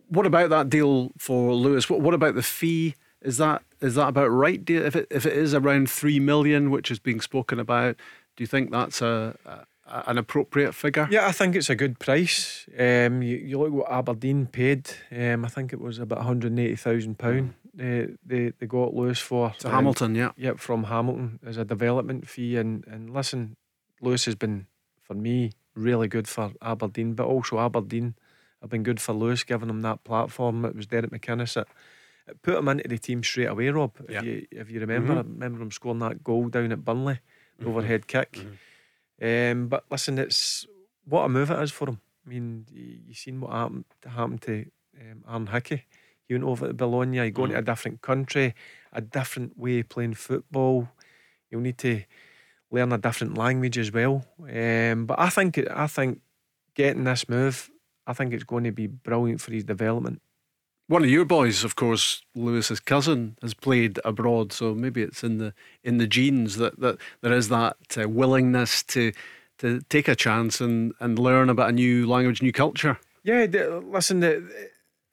[0.09, 1.89] What about that deal for Lewis?
[1.89, 2.97] What, what about the fee?
[3.23, 4.69] Is that is that about right?
[4.69, 7.97] If it if it is around three million, which is being spoken about,
[8.39, 9.65] do you think that's a, a
[10.07, 11.09] an appropriate figure?
[11.11, 12.69] Yeah, I think it's a good price.
[12.79, 14.89] Um, you, you look what Aberdeen paid.
[15.11, 17.55] Um, I think it was about one hundred eighty thousand pound.
[17.75, 20.31] They they they got Lewis for To Um, Hamilton, yeah.
[20.37, 22.57] Yep, from Hamilton as a development fee.
[22.57, 23.57] And, and listen,
[24.01, 24.67] Lewis has been,
[25.03, 28.15] for me, really good for Aberdeen, but also Aberdeen
[28.61, 30.65] have been good for Lewis, giving him that platform.
[30.65, 31.67] It was Derek McInnes that
[32.29, 33.93] it put him into the team straight away, Rob.
[34.09, 34.19] Yeah.
[34.19, 35.19] If, you, if you remember, Mhm.
[35.19, 37.21] I remember him scoring that goal down at Burnley,
[37.59, 38.47] the overhead kick.
[39.21, 40.67] Um, but listen, it's
[41.05, 42.01] what a move it is for him.
[42.25, 44.67] I mean, you've seen what happened, happened to
[45.01, 45.85] um, Aaron Hickey.
[46.27, 48.55] He went over to Bologna, he going to a different country,
[48.93, 50.89] a different way of playing football.
[51.51, 52.03] You'll need to
[52.71, 54.27] learn a different language as well.
[54.41, 56.21] Um, but I think I think
[56.75, 57.71] getting this move,
[58.07, 60.21] I think it's going to be brilliant for his development.
[60.89, 65.37] One of your boys, of course, Lewis's cousin, has played abroad, so maybe it's in
[65.37, 65.53] the
[65.85, 69.13] in the genes that, that there is that uh, willingness to
[69.59, 72.99] to take a chance and, and learn about a new language, new culture.
[73.23, 73.47] Yeah,
[73.85, 74.23] listen,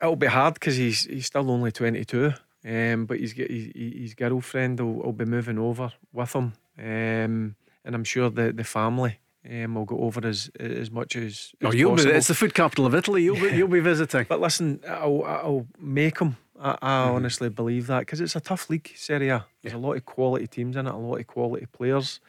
[0.02, 2.32] it'll be hard because he's he's still only twenty two.
[2.66, 7.56] Um, but he's get his, his girlfriend will, will be moving over with him, um,
[7.84, 11.52] and I'm sure the the family um, will go over as as much as.
[11.64, 12.16] Oh, you'll be, possible.
[12.16, 13.24] it's the food capital of Italy.
[13.24, 14.26] You'll be, you'll be visiting.
[14.28, 16.38] But listen, I'll, I'll make them.
[16.60, 19.46] I, I honestly believe that because it's a tough league, Serie A.
[19.62, 22.20] There's a lot of quality teams in it, a lot of quality players.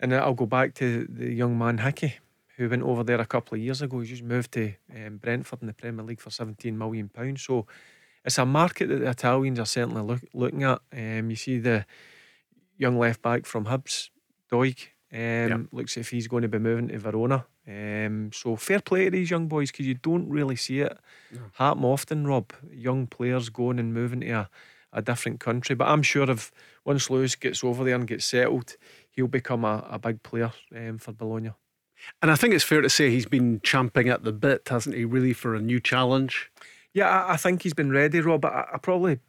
[0.00, 2.16] And I'll go back to the young man Hickey,
[2.56, 4.00] who went over there a couple of years ago.
[4.00, 7.08] He's just moved to um, Brentford in the Premier League for £17 million.
[7.36, 7.66] So
[8.24, 10.80] it's a market that the Italians are certainly look, looking at.
[10.92, 11.86] Um, you see the
[12.76, 14.10] young left back from Hibs,
[14.50, 17.46] Doig, um, looks if he's going to be moving to Verona.
[17.68, 20.98] Um, so fair play to these young boys because you don't really see it
[21.54, 22.52] happen often, Rob.
[22.70, 24.50] Young players going and moving to a,
[24.92, 25.74] a different country.
[25.74, 26.50] But I'm sure if
[26.84, 28.76] once Lewis gets over there and gets settled,
[29.10, 31.52] he'll become a, a big player um, for Bologna.
[32.20, 35.04] And I think it's fair to say he's been champing at the bit, hasn't he,
[35.04, 36.50] really, for a new challenge?
[36.92, 38.44] Yeah, I, I think he's been ready, Rob.
[38.44, 39.20] I, I probably,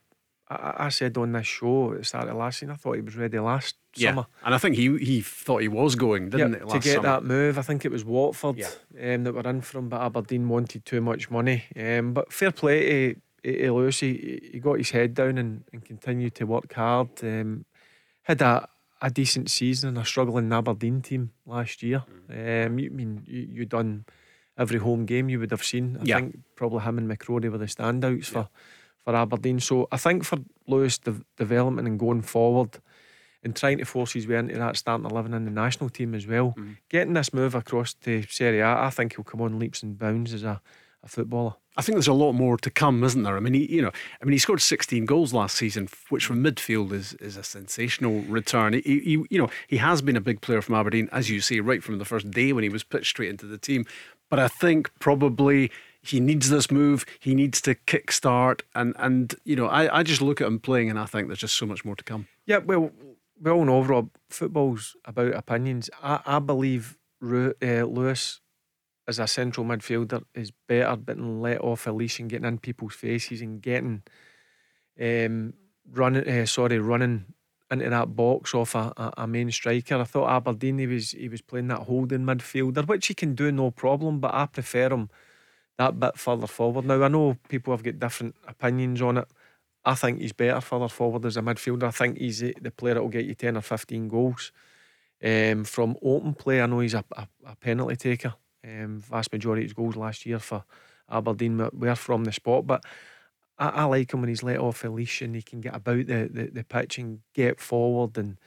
[0.53, 3.01] I, I said on this show at the start of last season, I thought he
[3.01, 4.25] was ready last summer.
[4.45, 6.69] And I think he he thought he was going, didn't Yeah, it?
[6.69, 7.03] to get summer?
[7.09, 9.13] that move, I think it was Watford Yeah.
[9.15, 11.63] um, that were in for him, but Aberdeen wanted too much money.
[11.75, 13.13] Um, but fair play
[13.43, 17.09] to, to Lewis, he, he got his head down and, and continued to work hard.
[17.23, 17.65] Um,
[18.23, 18.67] had a,
[19.01, 22.03] a decent season in a struggling Aberdeen team last year.
[22.31, 22.67] Mm.
[22.67, 24.05] Um, you I mean you you done
[24.57, 25.97] every home game you would have seen.
[25.99, 26.15] I Yeah.
[26.19, 28.47] think probably him and McCrorie were the standouts for
[29.03, 29.59] for Aberdeen.
[29.59, 32.79] So I think for Lewis de- development and going forward
[33.43, 36.25] and trying to force his way into that starting eleven in the national team as
[36.25, 36.49] well.
[36.51, 36.55] Mm.
[36.55, 39.97] Getting Getting this move across to Serie A, I think he'll come on leaps and
[39.97, 40.61] bounds as a,
[41.03, 41.55] a footballer.
[41.75, 43.35] I think there's a lot more to come, isn't there?
[43.35, 46.43] I mean, he, you know, I mean, he scored 16 goals last season, which from
[46.43, 48.73] midfield is is a sensational return.
[48.73, 51.59] He, he, you know, he has been a big player from Aberdeen, as you say,
[51.59, 53.85] right from the first day when he was pitched straight into the team.
[54.29, 55.71] But I think probably
[56.03, 57.05] he needs this move.
[57.19, 60.89] He needs to kickstart, and and you know, I, I just look at him playing,
[60.89, 62.27] and I think there's just so much more to come.
[62.45, 62.91] Yeah, well,
[63.41, 65.89] we all know, Rob, football's about opinions.
[66.01, 68.41] I, I believe Ru- uh, Lewis,
[69.07, 72.95] as a central midfielder, is better getting let off a leash and getting in people's
[72.95, 74.03] faces and getting
[75.01, 75.53] um,
[75.89, 77.25] running, uh, sorry, running
[77.71, 79.95] into that box off a, a, a main striker.
[79.95, 83.51] I thought Aberdeen he was he was playing that holding midfielder, which he can do
[83.53, 85.09] no problem, but I prefer him
[85.77, 86.85] that bit further forward.
[86.85, 89.27] Now I know people have got different opinions on it.
[89.85, 91.83] I think he's better further forward as a midfielder.
[91.83, 94.51] I think he's the player that will get you 10 or 15 goals.
[95.23, 98.33] Um, from open play, I know he's a, a, a penalty taker.
[98.65, 100.63] Um, vast majority of his goals last year for
[101.09, 102.65] Aberdeen were- were from the spot.
[102.65, 102.85] But
[103.57, 106.07] I, I like him when he's let off a leash and he can get about
[106.07, 108.17] the, the, the pitch and get forward.
[108.17, 108.37] And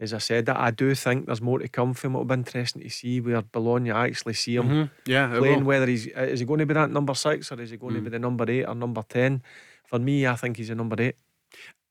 [0.00, 2.14] as I said, I, I do think there's more to come from.
[2.14, 6.08] It'll be interesting to see where Bologna actually see him Yeah, it playing whether he's
[6.08, 8.10] uh, is he going to be that number six or is he going to be
[8.10, 9.42] the number eight or number ten.
[9.84, 11.16] For me, I think he's a number eight.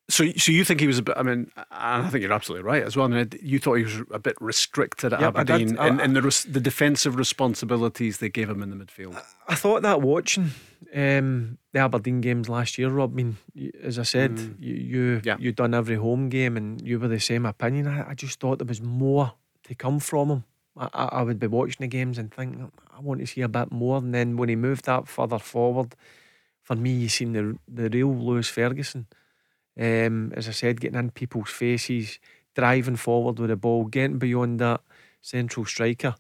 [0.10, 1.16] So, so you think he was a bit?
[1.18, 3.06] I mean, and I think you're absolutely right as well.
[3.06, 5.54] I mean, you thought he was a bit restricted at Yep, I did.
[5.54, 9.22] Aberdeen I- in, in the res- the defensive responsibilities they gave him in the midfield.
[9.48, 10.50] I thought that watching
[10.96, 13.12] um, the Aberdeen games last year, Rob.
[13.14, 13.38] I mean,
[13.84, 15.38] as I said, you you Yeah.
[15.40, 17.88] you done every home game and you were the same opinion.
[17.88, 19.34] I, I just thought there was more
[19.68, 20.44] to come from him.
[20.76, 22.56] I, I I would be watching the games and think
[22.98, 23.98] I want to see a bit more.
[24.00, 25.94] And then when he moved that further forward,
[26.64, 29.06] for me, you seen the the real Lewis Ferguson.
[29.78, 32.20] Um, as I said, getting in people's faces,
[32.56, 34.82] driving forward with the ball, getting beyond that
[35.22, 36.16] central striker.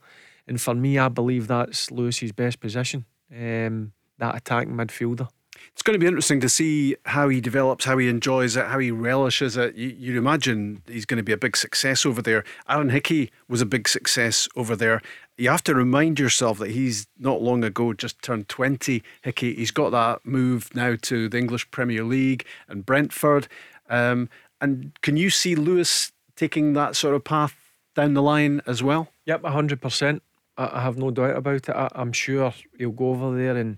[0.48, 3.06] And for me, I believe that's Lewis's best position.
[3.32, 5.30] Um, that attacking midfielder.
[5.74, 8.80] It's going to be interesting to see how he develops, how he enjoys it, how
[8.80, 9.76] he relishes it.
[9.76, 12.44] You, you'd imagine he's going to be a big success over there.
[12.68, 15.02] Aaron Hickey was a big success over there.
[15.40, 19.02] You have to remind yourself that he's not long ago just turned 20.
[19.22, 23.48] Hickey, he's got that move now to the English Premier League and Brentford.
[23.90, 24.28] Um,
[24.60, 27.56] and can you see Lewis taking that sort of path
[27.96, 29.14] down the line as well?
[29.28, 30.24] Yep, hundred percent.
[30.58, 31.70] I I have no doubt about it.
[31.70, 33.78] I, I'm sure he'll go over there and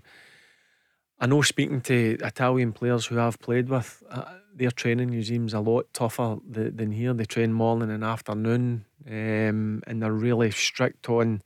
[1.20, 5.60] I know speaking to Italian players who I've played with, uh, their training regime's a
[5.60, 7.14] lot tougher th- than here.
[7.14, 11.42] They train morning and afternoon, um, and they're really strict on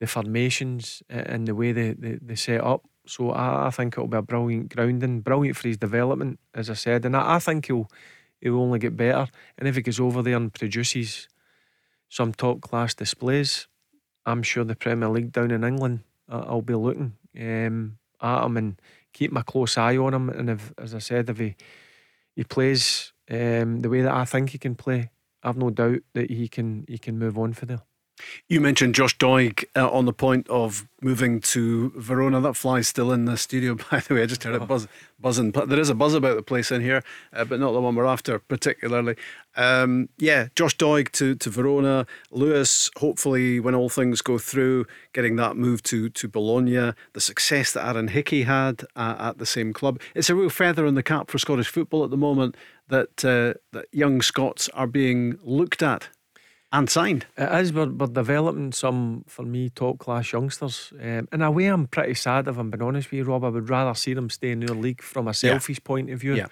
[0.00, 2.84] the formations and the way they, they, they set up.
[3.06, 6.74] So I, I think it'll be a brilliant grounding, brilliant for his development, as I
[6.74, 7.88] said, and I, I think he'll
[8.40, 9.26] he'll only get better.
[9.58, 11.28] And if he goes over there and produces
[12.08, 13.66] some top class displays,
[14.24, 18.56] I'm sure the Premier League down in England, uh, I'll be looking um, at him
[18.56, 18.80] and
[19.12, 20.28] keep my close eye on him.
[20.28, 21.56] And if, as I said, if he
[22.38, 25.10] he plays um, the way that I think he can play,
[25.42, 27.82] I've no doubt that he can he can move on for there.
[28.48, 32.40] You mentioned Josh Doig uh, on the point of moving to Verona.
[32.40, 34.22] That fly's still in the studio, by the way.
[34.22, 34.88] I just heard it buzz,
[35.20, 35.52] buzzing.
[35.52, 37.02] There is a buzz about the place in here,
[37.32, 39.16] uh, but not the one we're after particularly.
[39.56, 42.06] Um, yeah, Josh Doig to, to Verona.
[42.30, 46.92] Lewis, hopefully, when all things go through, getting that move to, to Bologna.
[47.12, 50.00] The success that Aaron Hickey had uh, at the same club.
[50.14, 52.56] It's a real feather in the cap for Scottish football at the moment
[52.88, 56.08] that, uh, that young Scots are being looked at
[56.72, 57.26] and signed.
[57.36, 57.72] It is.
[57.72, 60.92] We're, we're developing some, for me, top class youngsters.
[61.00, 63.44] Um, in a way, I'm pretty sad if I'm being honest with you, Rob.
[63.44, 65.86] I would rather see them stay in their league from a selfish yeah.
[65.86, 66.34] point of view.
[66.34, 66.46] Yeah.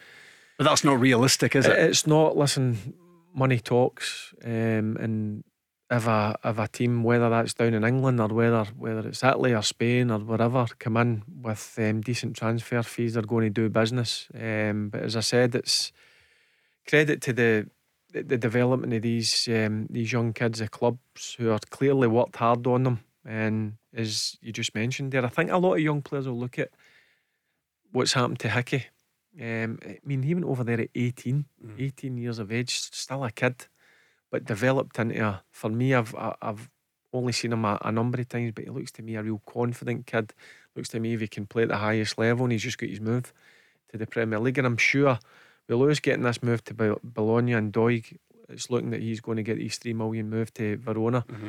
[0.57, 1.79] But that's not realistic, is it?
[1.79, 2.37] It's not.
[2.37, 2.95] Listen,
[3.35, 4.33] money talks.
[4.43, 5.45] Um, and
[5.91, 9.53] if a, if a team, whether that's down in England or whether whether it's Italy
[9.53, 13.69] or Spain or whatever, come in with um, decent transfer fees, they're going to do
[13.69, 14.29] business.
[14.35, 15.93] Um, but as I said, it's
[16.89, 17.69] credit to the
[18.23, 22.67] the, development of these um, these young kids, the clubs who are clearly worked hard
[22.67, 26.29] on them, and as you just mentioned there, I think a lot of young players
[26.29, 26.71] will look at
[27.93, 28.87] what's happened to Hickey.
[29.41, 31.75] Um, I mean, he went over there at 18, mm.
[31.79, 33.67] 18 years of age, still a kid,
[34.31, 35.43] but developed into a.
[35.51, 36.71] For me, I've I've
[37.13, 39.43] only seen him a, a, number of times, but he looks to me a real
[39.47, 40.33] confident kid.
[40.75, 42.89] Looks to me if he can play at the highest level, and he's just got
[42.89, 43.33] his move
[43.91, 45.19] to the Premier League, and I'm sure
[45.69, 48.17] with Lewis getting this move to Bologna and Doig,
[48.49, 51.25] it's looking that he's going to get these three million move to Verona.
[51.29, 51.49] Mm-hmm.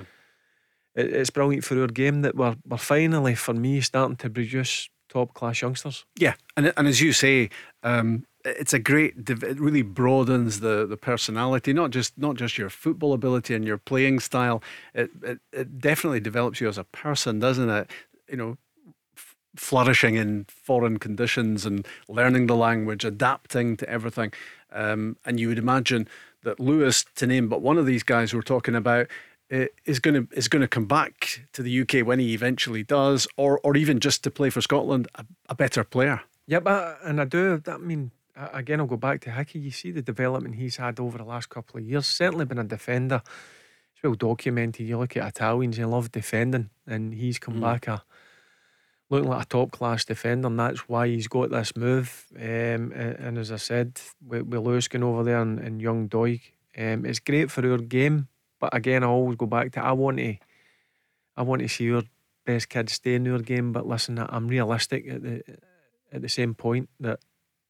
[0.96, 4.90] It, it's brilliant for our game that we're we're finally, for me, starting to produce
[5.10, 6.06] top class youngsters.
[6.18, 7.50] Yeah, and and as you say,
[7.84, 9.30] um, it's a great.
[9.30, 13.78] It really broadens the the personality, not just not just your football ability and your
[13.78, 14.64] playing style.
[14.94, 17.92] It it, it definitely develops you as a person, doesn't it?
[18.30, 18.58] You know,
[19.58, 24.32] flourishing in foreign conditions and learning the language, adapting to everything.
[24.72, 26.08] Um, and you would imagine
[26.44, 29.08] that Lewis, to name but one of these guys we're talking about,
[29.50, 33.28] is going to is going to come back to the UK when he eventually does,
[33.38, 36.22] or or even just to play for Scotland, a, a better player.
[36.48, 37.62] Yeah, but and I do.
[37.68, 39.60] I mean, again, I'll go back to Hickey.
[39.60, 42.08] You see the development he's had over the last couple of years.
[42.08, 43.22] Certainly been a defender.
[43.94, 44.86] It's well documented.
[44.86, 47.62] You look at Italians; they love defending, and he's come mm.
[47.62, 48.04] back a
[49.10, 52.26] looking like a top class defender, and that's why he's got this move.
[52.36, 56.42] Um, and, as I said, with, with going over there and, and young Doig,
[56.78, 58.28] um, it's great for our game.
[58.60, 60.36] But again, I always go back to I want to,
[61.36, 62.04] I want to see our
[62.46, 63.72] best kids stay in our game.
[63.72, 65.44] But listen, I'm realistic at the
[66.12, 67.20] at the same point that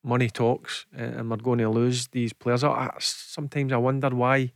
[0.03, 2.63] money talks, and we're going to lose these players.
[2.63, 4.51] I, sometimes I wonder why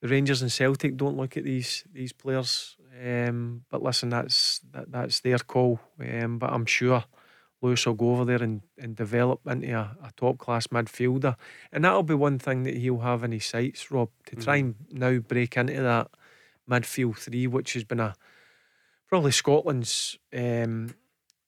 [0.00, 4.90] the Rangers and Celtic don't look at these these players um, but listen, that's that,
[4.90, 5.80] that's their call.
[6.00, 7.04] Um, but I'm sure
[7.62, 11.36] Lewis will go over there and, and develop into a, a top class midfielder.
[11.72, 14.60] And that'll be one thing that he'll have in his sights, Rob, to try mm.
[14.60, 16.08] and now break into that
[16.68, 18.14] midfield three, which has been a
[19.08, 20.94] probably Scotland's um,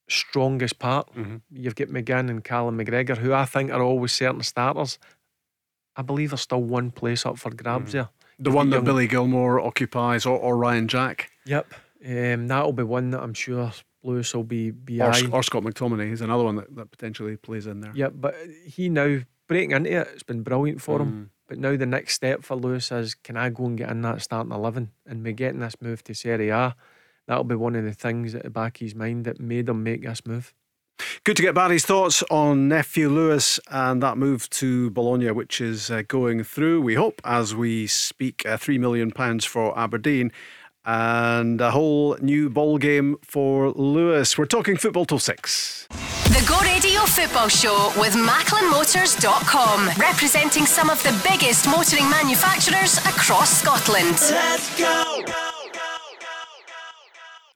[0.07, 1.13] strongest part.
[1.15, 1.37] Mm-hmm.
[1.51, 4.97] You've got McGinn and Callum McGregor, who I think are always certain starters.
[5.95, 7.97] I believe there's still one place up for grabs mm-hmm.
[7.97, 8.09] there.
[8.37, 8.85] The one that young...
[8.85, 11.31] Billy Gilmour occupies, or, or Ryan Jack.
[11.45, 11.73] Yep,
[12.05, 13.71] um, that'll be one that I'm sure
[14.03, 17.65] Lewis will be be or, or Scott McTominay is another one that, that potentially plays
[17.65, 17.91] in there.
[17.95, 21.03] Yep, but he now breaking into it, it's been brilliant for mm.
[21.03, 21.31] him.
[21.47, 24.21] But now the next step for Lewis is can I go and get in that
[24.21, 26.75] starting eleven and be getting this move to Serie A?
[27.27, 29.83] That'll be one of the things at the back of his mind that made him
[29.83, 30.53] make this move.
[31.23, 35.89] Good to get Barry's thoughts on nephew Lewis and that move to Bologna, which is
[35.91, 36.81] uh, going through.
[36.81, 40.31] We hope as we speak, uh, three million pounds for Aberdeen
[40.85, 44.37] and a whole new ball game for Lewis.
[44.37, 45.87] We're talking football till six.
[45.89, 53.61] The Go Radio Football Show with MacklinMotors.com, representing some of the biggest motoring manufacturers across
[53.61, 54.17] Scotland.
[54.29, 55.23] Let's go!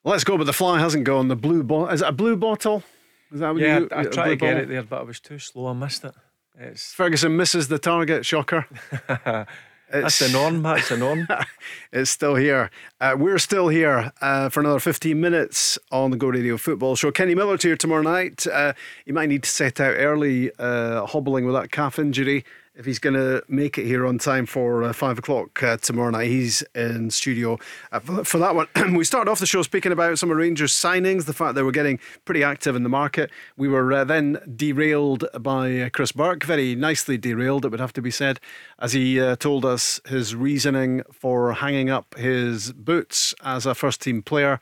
[0.05, 1.27] Let's go, but the fly hasn't gone.
[1.27, 1.89] The blue bottle.
[1.89, 2.83] Is it a blue bottle?
[3.31, 4.63] Is that what yeah, you, I tried to get ball?
[4.63, 5.67] it there, but I was too slow.
[5.67, 6.13] I missed it.
[6.57, 6.93] It's...
[6.95, 8.25] Ferguson misses the target.
[8.25, 8.65] Shocker.
[9.91, 10.61] That's the norm.
[10.61, 11.27] That's the norm.
[11.91, 12.69] it's still here.
[13.01, 17.11] Uh, we're still here uh, for another 15 minutes on the Go Radio Football Show.
[17.11, 18.45] Kenny Miller's here tomorrow night.
[18.45, 18.73] Uh,
[19.05, 22.45] you might need to set out early, uh, hobbling with that calf injury
[22.79, 26.11] if he's going to make it here on time for uh, five o'clock uh, tomorrow
[26.11, 26.29] night.
[26.29, 27.59] He's in studio
[27.91, 28.67] uh, for, for, that one.
[28.95, 31.73] we started off the show speaking about some of Rangers signings, the fact they were
[31.73, 33.31] getting pretty active in the market.
[33.57, 37.93] We were uh, then derailed by uh, Chris Burke, very nicely derailed, it would have
[37.93, 38.39] to be said,
[38.79, 44.01] as he uh, told us his reasoning for hanging up his boots as a first
[44.01, 44.61] team player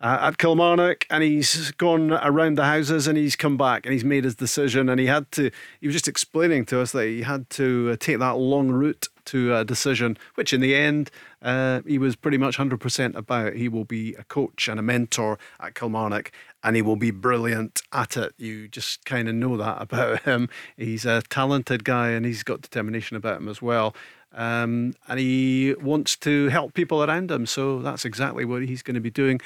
[0.00, 4.04] uh, at Kilmarnock and he's gone around the houses and he's come back and he's
[4.04, 7.22] made his decision and he had to he was just explaining to us that he
[7.22, 11.10] had to uh, take that long route to a decision which in the end
[11.42, 13.54] uh, he was pretty much 100% about.
[13.54, 16.32] He will be a coach and a mentor at Kilmarnock
[16.62, 18.32] and he will be brilliant at it.
[18.38, 20.48] You just kind of know that about him.
[20.76, 23.94] He's a talented guy and he's got determination about him as well.
[24.32, 28.94] Um, and he wants to help people around him so that's exactly what he's going
[28.94, 29.40] to be doing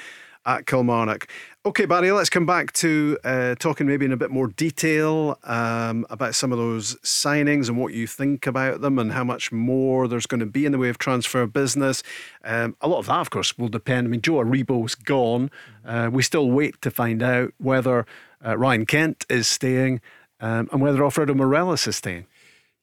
[0.45, 1.27] at Kilmarnock.
[1.65, 6.05] Okay, Barry, let's come back to uh, talking maybe in a bit more detail um,
[6.09, 10.07] about some of those signings and what you think about them and how much more
[10.07, 12.03] there's going to be in the way of transfer business.
[12.43, 14.07] Um, a lot of that, of course, will depend.
[14.07, 15.49] I mean, Joe Aribo's gone.
[15.85, 18.05] Uh, we still wait to find out whether
[18.45, 20.01] uh, Ryan Kent is staying
[20.41, 22.25] um, and whether Alfredo Morelos is staying.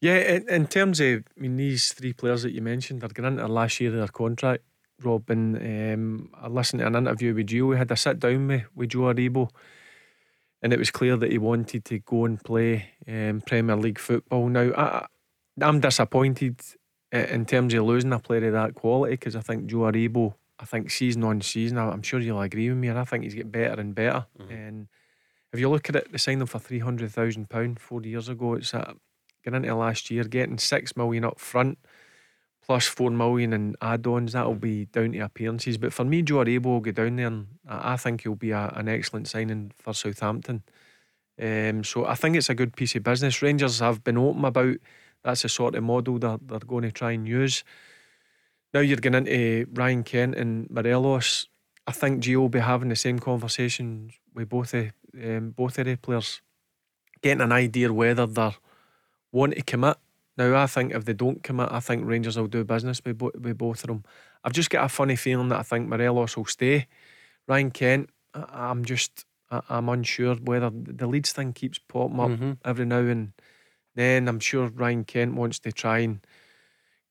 [0.00, 3.34] Yeah, in, in, terms of, I mean, these three players that you mentioned are going
[3.34, 4.64] into last year of their contract.
[5.04, 7.68] Robin, um, I listened to an interview with Gio.
[7.68, 9.50] We had a sit down with, with Joe Aribo,
[10.62, 14.48] and it was clear that he wanted to go and play um, Premier League football.
[14.48, 15.06] Now, I,
[15.60, 16.60] I'm disappointed
[17.12, 20.64] in terms of losing a player of that quality because I think Joe Aribo, I
[20.64, 23.50] think season on season, I'm sure you'll agree with me, and I think he's getting
[23.50, 24.26] better and better.
[24.38, 24.52] Mm-hmm.
[24.52, 24.88] And
[25.52, 28.28] if you look at it, they signed him for three hundred thousand pound four years
[28.28, 28.54] ago.
[28.54, 28.92] It's uh,
[29.44, 31.78] getting into last year, getting six million up front
[32.70, 34.32] plus four million in add-ons.
[34.32, 35.76] That'll be down to appearances.
[35.76, 38.72] But for me, Joe Aribo will go down there, and I think he'll be a,
[38.76, 40.62] an excellent signing for Southampton.
[41.42, 43.42] Um, so I think it's a good piece of business.
[43.42, 44.76] Rangers have been open about
[45.24, 47.64] that's the sort of model that they're going to try and use.
[48.72, 51.48] Now you're getting into Ryan Kent and Morelos.
[51.88, 55.86] I think Gio will be having the same conversations with both of um, both of
[55.86, 56.40] the players,
[57.20, 58.54] getting an idea whether they're
[59.32, 59.96] want to commit
[60.40, 63.32] now, I think if they don't commit, I think Rangers will do business with, bo-
[63.38, 64.04] with both of them.
[64.42, 66.86] I've just got a funny feeling that I think Morelos will stay.
[67.46, 72.30] Ryan Kent, I- am just, I- am unsure whether the Leeds thing keeps popping up
[72.30, 72.52] mm-hmm.
[72.64, 73.32] every now and
[73.94, 74.28] then.
[74.28, 76.26] I'm sure Ryan Kent wants to try and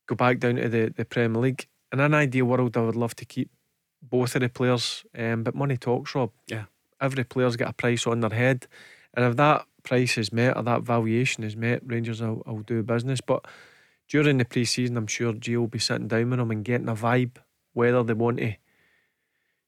[0.08, 1.68] go back down to the, the Premier League.
[1.94, 3.52] In an ideal world, I would love to keep
[4.02, 6.32] both of the players, um, but money talks, Rob.
[6.48, 6.64] Yeah.
[7.00, 8.66] Every player's got a price on their head.
[9.14, 12.84] And if that price is met or that valuation is met, Rangers will, will do
[12.84, 13.22] business.
[13.22, 13.46] But
[14.08, 16.88] during the pre season, I'm sure Gio will be sitting down with them and getting
[16.88, 17.38] a vibe
[17.74, 18.54] whether they want to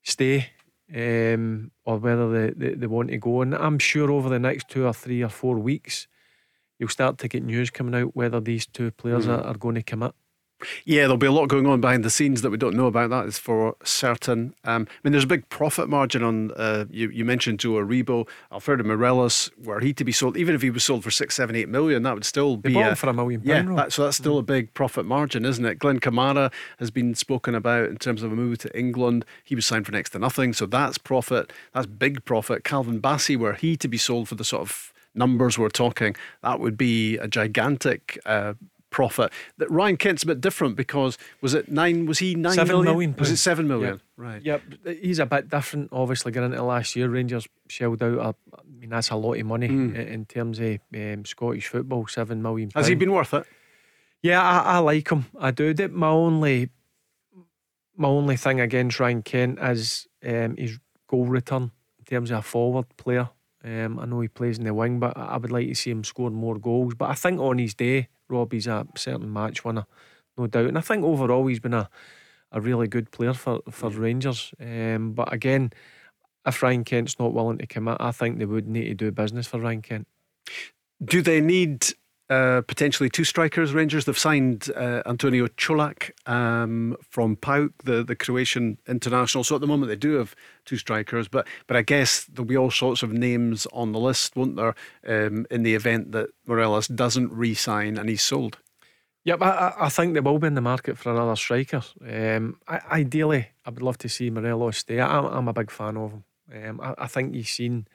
[0.04, 0.52] stay
[0.96, 3.42] um, or whether they, they, they want to go.
[3.42, 6.08] And I'm sure over the next two or three or four weeks,
[6.78, 9.30] you'll start to get news coming out whether these two players mm.
[9.30, 10.14] are, are going to commit.
[10.86, 13.10] Yeah, there'll be a lot going on behind the scenes that we don't know about.
[13.10, 14.54] That is for certain.
[14.64, 16.52] Um, I mean, there's a big profit margin on.
[16.52, 19.50] Uh, you, you mentioned Joe Aribo, Alfredo Morelos.
[19.64, 22.04] Were he to be sold, even if he was sold for six, seven, eight million,
[22.04, 23.42] that would still be a, for a million.
[23.44, 25.80] Yeah, that, so that's still a big profit margin, isn't it?
[25.80, 29.26] Glenn Kamara has been spoken about in terms of a move to England.
[29.44, 31.52] He was signed for next to nothing, so that's profit.
[31.74, 32.64] That's big profit.
[32.64, 36.60] Calvin Bassey, were he to be sold for the sort of numbers we're talking, that
[36.60, 38.54] would be a gigantic uh,
[38.92, 39.32] profit.
[39.58, 42.06] That Ryan Kent's a bit different because was it nine?
[42.06, 42.86] Was he nine seven million?
[42.86, 43.94] million was it seven million?
[43.94, 44.02] Yep.
[44.18, 44.46] Right.
[44.46, 44.62] Yep.
[45.02, 45.90] He's a bit different.
[45.92, 48.20] Obviously, getting into last year, Rangers shelled out.
[48.20, 50.08] A, I mean, that's a lot of money mm.
[50.08, 52.06] in terms of um, Scottish football.
[52.06, 52.70] Seven million.
[52.76, 53.46] Has he been worth it?
[54.22, 55.26] Yeah, I, I like him.
[55.40, 55.74] I do.
[55.90, 56.70] My only,
[57.98, 60.78] my only thing against Ryan Kent is um, his
[61.08, 63.30] goal return in terms of a forward player.
[63.64, 66.04] Um, I know he plays in the wing, but I would like to see him
[66.04, 66.96] score more goals.
[66.96, 69.86] But I think on his day, Robbie's a certain match winner,
[70.38, 70.68] no doubt.
[70.68, 71.90] And I think overall he's been a,
[72.52, 74.54] a really good player for, for Rangers.
[74.60, 75.72] Um, but again,
[76.46, 79.48] if Ryan Kent's not willing to commit, I think they would need to do business
[79.48, 80.08] for Ryan Kent.
[81.04, 81.86] Do they need
[82.32, 83.74] uh, potentially two strikers.
[83.74, 89.44] Rangers they've signed uh, Antonio Čolak um, from PAOK, the the Croatian international.
[89.44, 92.56] So at the moment they do have two strikers, but but I guess there'll be
[92.56, 94.76] all sorts of names on the list, won't there?
[95.06, 98.60] Um, in the event that Morelos doesn't re-sign and he's sold.
[99.26, 101.84] Yep, I, I think they will be in the market for another striker.
[102.02, 105.02] Um, I, ideally, I would love to see Morelos stay.
[105.02, 106.24] I'm, I'm a big fan of him.
[106.54, 107.88] Um, I, I think you've seen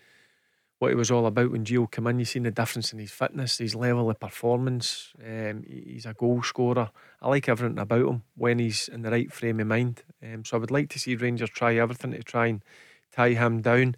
[0.79, 2.19] what he was all about when Gio came in.
[2.19, 5.13] You've seen the difference in his fitness, his level of performance.
[5.25, 6.91] Um, he's a goal scorer.
[7.23, 10.03] I like everything about him when he's in the right frame of mind.
[10.23, 12.63] Um, so I would like to see Rangers try everything to try and
[13.11, 13.97] tie him down.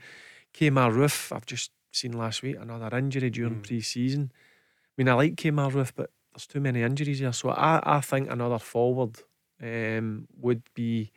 [0.54, 3.66] Kemar Roofe, I've just seen last week another injury during mm.
[3.66, 4.30] pre-season.
[4.34, 7.32] I mean, I like Kemar Roofe, but there's too many injuries here.
[7.32, 9.20] So I, I think another forward
[9.60, 11.10] um, would be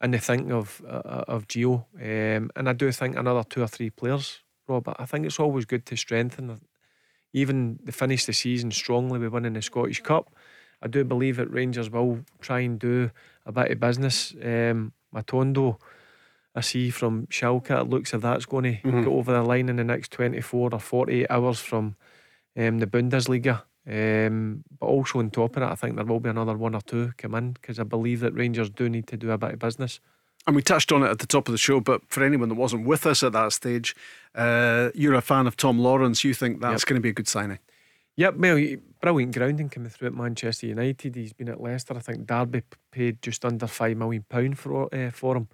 [0.00, 1.86] in the thinking of uh, of Gio.
[1.96, 4.94] Um, and I do think another two or three players Rob.
[4.98, 6.60] I think it's always good to strengthen.
[7.32, 10.34] Even to finish the season strongly with winning the Scottish Cup.
[10.82, 13.10] I do believe that Rangers will try and do
[13.46, 14.34] a bit of business.
[14.42, 15.78] Um, Matondo,
[16.54, 19.04] I see from Schalke, it looks if that's going to mm-hmm.
[19.04, 21.96] go over the line in the next 24 or 48 hours from
[22.56, 23.62] um, the Bundesliga.
[23.86, 26.82] Um, but also on top of that, I think there will be another one or
[26.82, 29.58] two come in because I believe that Rangers do need to do a bit of
[29.58, 30.00] business.
[30.46, 32.56] And we touched on it at the top of the show, but for anyone that
[32.56, 33.94] wasn't with us at that stage,
[34.34, 36.24] uh, you're a fan of Tom Lawrence.
[36.24, 36.88] You think that's yep.
[36.88, 37.60] going to be a good signing?
[38.16, 41.14] Yep, well, brilliant grounding coming through at Manchester United.
[41.14, 41.96] He's been at Leicester.
[41.96, 45.48] I think Derby paid just under five million pound for uh, for him.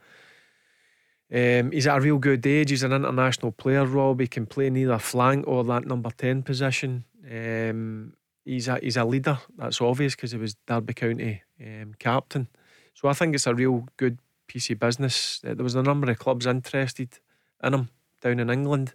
[1.30, 2.70] Um, he's at a real good age.
[2.70, 3.84] He's an international player.
[3.84, 4.20] Rob.
[4.20, 7.04] He can play neither flank or that number ten position.
[7.30, 8.14] Um,
[8.44, 9.38] he's a he's a leader.
[9.56, 12.48] That's obvious because he was Derby County um, captain.
[12.94, 14.18] So I think it's a real good
[14.48, 15.40] piece of business.
[15.46, 17.20] Uh, there was a number of clubs interested
[17.62, 17.88] in him
[18.20, 18.94] down in England.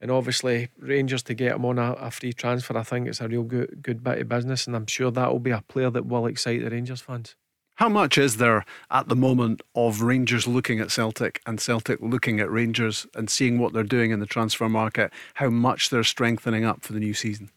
[0.00, 3.28] And obviously, Rangers to get him on a, a, free transfer, I think it's a
[3.28, 4.66] real good, good bit of business.
[4.66, 7.34] And I'm sure that will be a player that will excite the Rangers fans.
[7.76, 12.40] How much is there at the moment of Rangers looking at Celtic and Celtic looking
[12.40, 15.12] at Rangers and seeing what they're doing in the transfer market?
[15.34, 17.50] How much they're strengthening up for the new season?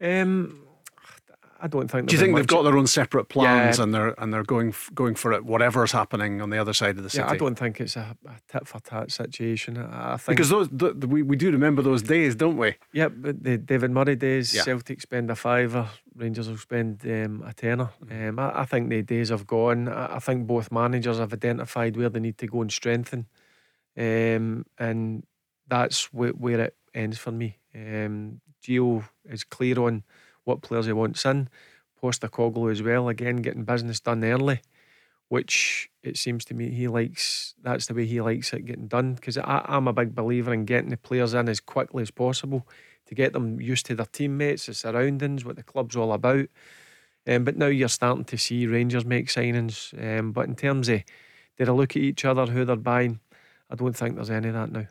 [0.00, 0.64] Um,
[1.62, 2.08] I don't think.
[2.08, 3.84] Do you think they've got their own separate plans yeah.
[3.84, 7.04] and they're and they're going going for it, whatever's happening on the other side of
[7.04, 7.22] the city?
[7.24, 9.78] Yeah, I don't think it's a, a tit for tat situation.
[9.78, 12.74] I think because those the, we we do remember those days, don't we?
[12.92, 14.64] Yeah, but the David Murray days, yeah.
[14.64, 17.90] Celtic spend a fiver, Rangers will spend um, a tenner.
[18.04, 18.28] Mm-hmm.
[18.30, 19.88] Um, I, I, think the days have gone.
[19.88, 23.28] I, I, think both managers have identified where they need to go and strengthen,
[23.96, 25.24] um, and
[25.68, 27.58] that's wh- where it ends for me.
[27.72, 30.02] Um, Gio is clear on
[30.44, 31.48] what players he wants in.
[32.02, 34.60] Postecoglou as well, again getting business done early,
[35.28, 37.54] which it seems to me he likes.
[37.62, 39.14] That's the way he likes it getting done.
[39.14, 42.66] Because I'm a big believer in getting the players in as quickly as possible
[43.06, 46.46] to get them used to their teammates, the surroundings, what the club's all about.
[47.26, 49.92] Um, but now you're starting to see Rangers make signings.
[50.02, 51.02] Um, but in terms of
[51.56, 53.20] did I look at each other, who they're buying,
[53.70, 54.86] I don't think there's any of that now.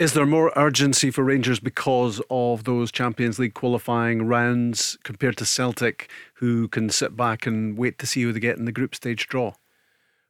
[0.00, 5.44] Is there more urgency for Rangers because of those Champions League qualifying rounds compared to
[5.44, 8.94] Celtic, who can sit back and wait to see who they get in the group
[8.94, 9.52] stage draw?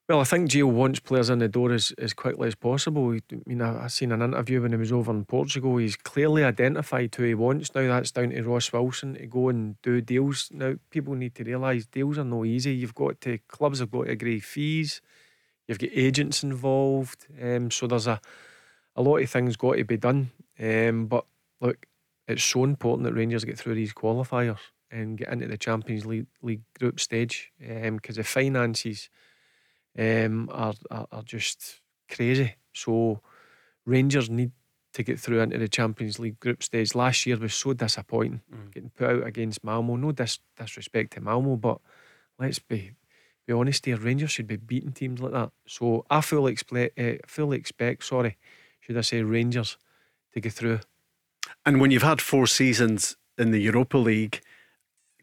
[0.09, 3.13] Well, I think Gio wants players in the door as, as quickly as possible.
[3.13, 5.77] I mean, I, seen an interview when he was over in Portugal.
[5.77, 7.73] He's clearly identified who he wants.
[7.73, 10.51] Now that's down to Ross Wilson to go and do deals.
[10.53, 12.75] Now people need to realise deals are no easy.
[12.75, 15.01] You've got to clubs have got to agree fees.
[15.69, 17.29] You've got agents involved.
[17.41, 18.21] Um, so there's a
[18.97, 20.31] a lot of things got to be done.
[20.59, 21.25] Um, but
[21.61, 21.87] look,
[22.29, 24.59] it's so important that Rangers get through these qualifiers
[24.91, 29.09] and get into the Champions League, League group stage because um, the finances
[29.99, 31.81] um, are, are, are just
[32.11, 32.57] crazy.
[32.73, 33.21] So
[33.85, 34.53] Rangers need
[34.93, 36.95] to get through into the Champions League group stage.
[36.95, 38.73] Last year was so disappointing, mm.
[38.73, 39.97] getting put out against Malmo.
[39.97, 41.81] No dis- disrespect to Malmo, but
[42.39, 42.93] let's be
[43.47, 43.97] be honest here.
[43.97, 45.51] Rangers should be beating teams like that.
[45.67, 48.37] So I fully expect, uh, fully expect, sorry,
[48.91, 49.77] should I say, Rangers
[50.33, 50.81] to get through.
[51.65, 54.41] And when you've had four seasons in the Europa League,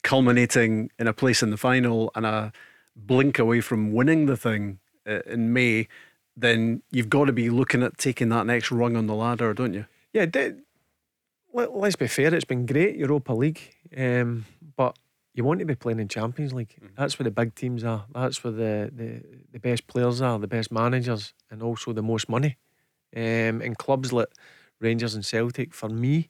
[0.04, 2.54] culminating in a place in the final and a
[2.96, 5.90] blink away from winning the thing uh, in May,
[6.38, 9.74] then you've got to be looking at taking that next rung on the ladder, don't
[9.74, 9.86] you?
[10.14, 10.28] Yeah,
[11.54, 14.46] let, us be fair, it's been great, Europa League, um,
[14.78, 14.98] but
[15.34, 16.74] you want to be playing in Champions League.
[16.78, 16.96] Mm-hmm.
[16.96, 18.06] That's where the big teams are.
[18.14, 22.30] That's where the, the, the best players are, the best managers, and also the most
[22.30, 22.56] money.
[23.18, 24.28] Um, and clubs like
[24.80, 26.30] Rangers and Celtic, for me,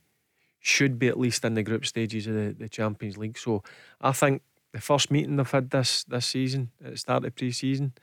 [0.59, 3.37] should be at least in the group stages of the, the Champions League.
[3.37, 3.61] So
[3.99, 7.51] I think the first meeting they've had this this season at the start of pre
[7.51, 7.93] season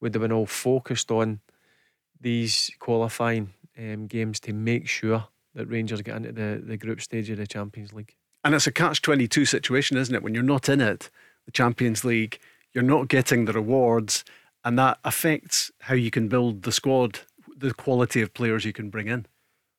[0.00, 1.40] would have been all focused on
[2.20, 5.24] these qualifying um, games to make sure
[5.54, 8.14] that Rangers get into the, the group stage of the Champions League.
[8.44, 10.22] And it's a catch 22 situation, isn't it?
[10.22, 11.10] When you're not in it,
[11.46, 12.38] the Champions League,
[12.72, 14.24] you're not getting the rewards,
[14.64, 17.20] and that affects how you can build the squad
[17.60, 19.26] the quality of players you can bring in.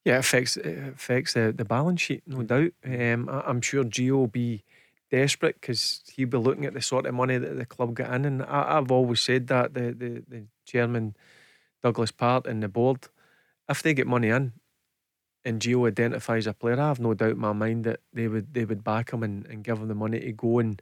[0.05, 2.71] Yeah, it affects it affects the, the balance sheet, no doubt.
[2.86, 4.63] Um, I, am sure Gio will be
[5.11, 8.25] desperate because he'll be looking at the sort of money that the club get in,
[8.25, 11.15] and I, have always said that the, the the chairman
[11.84, 13.07] Douglas Park and the board,
[13.69, 14.53] if they get money in,
[15.45, 18.53] and Gio identifies a player, I have no doubt in my mind that they would
[18.53, 20.82] they would back him and, and give him the money to go and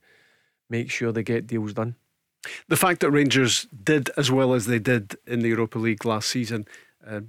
[0.69, 1.95] make sure they get deals done.
[2.69, 6.29] The fact that Rangers did as well as they did in the Europa League last
[6.29, 6.65] season,
[7.05, 7.21] uh,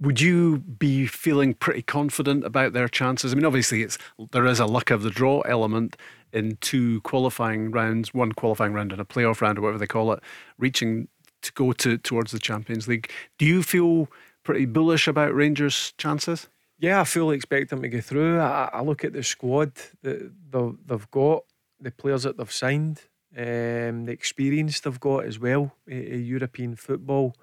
[0.00, 3.32] would you be feeling pretty confident about their chances?
[3.32, 3.98] I mean, obviously, it's
[4.32, 5.96] there is a luck of the draw element
[6.32, 10.12] in two qualifying rounds, one qualifying round and a playoff round, or whatever they call
[10.12, 10.22] it,
[10.58, 11.08] reaching
[11.42, 13.10] to go to towards the Champions League.
[13.38, 14.08] Do you feel
[14.44, 16.48] pretty bullish about Rangers' chances?
[16.78, 18.38] Yeah, I fully expect them to go through.
[18.38, 19.72] I, I look at the squad
[20.02, 20.30] that
[20.86, 21.44] they've got,
[21.80, 23.02] the players that they've signed,
[23.36, 27.34] um, the experience they've got as well, uh, European football.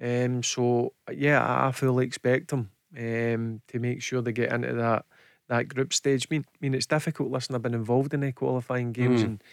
[0.00, 5.04] Um, so yeah, I fully expect them um, to make sure they get into that
[5.48, 6.26] that group stage.
[6.30, 7.30] I mean, I mean it's difficult.
[7.30, 9.24] Listen, I've been involved in the qualifying games, mm.
[9.24, 9.44] and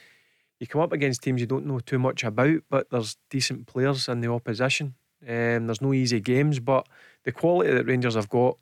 [0.60, 4.08] you come up against teams you don't know too much about, but there's decent players
[4.08, 4.96] in the opposition.
[5.28, 6.88] Um, there's no easy games, but
[7.24, 8.58] the quality that Rangers have got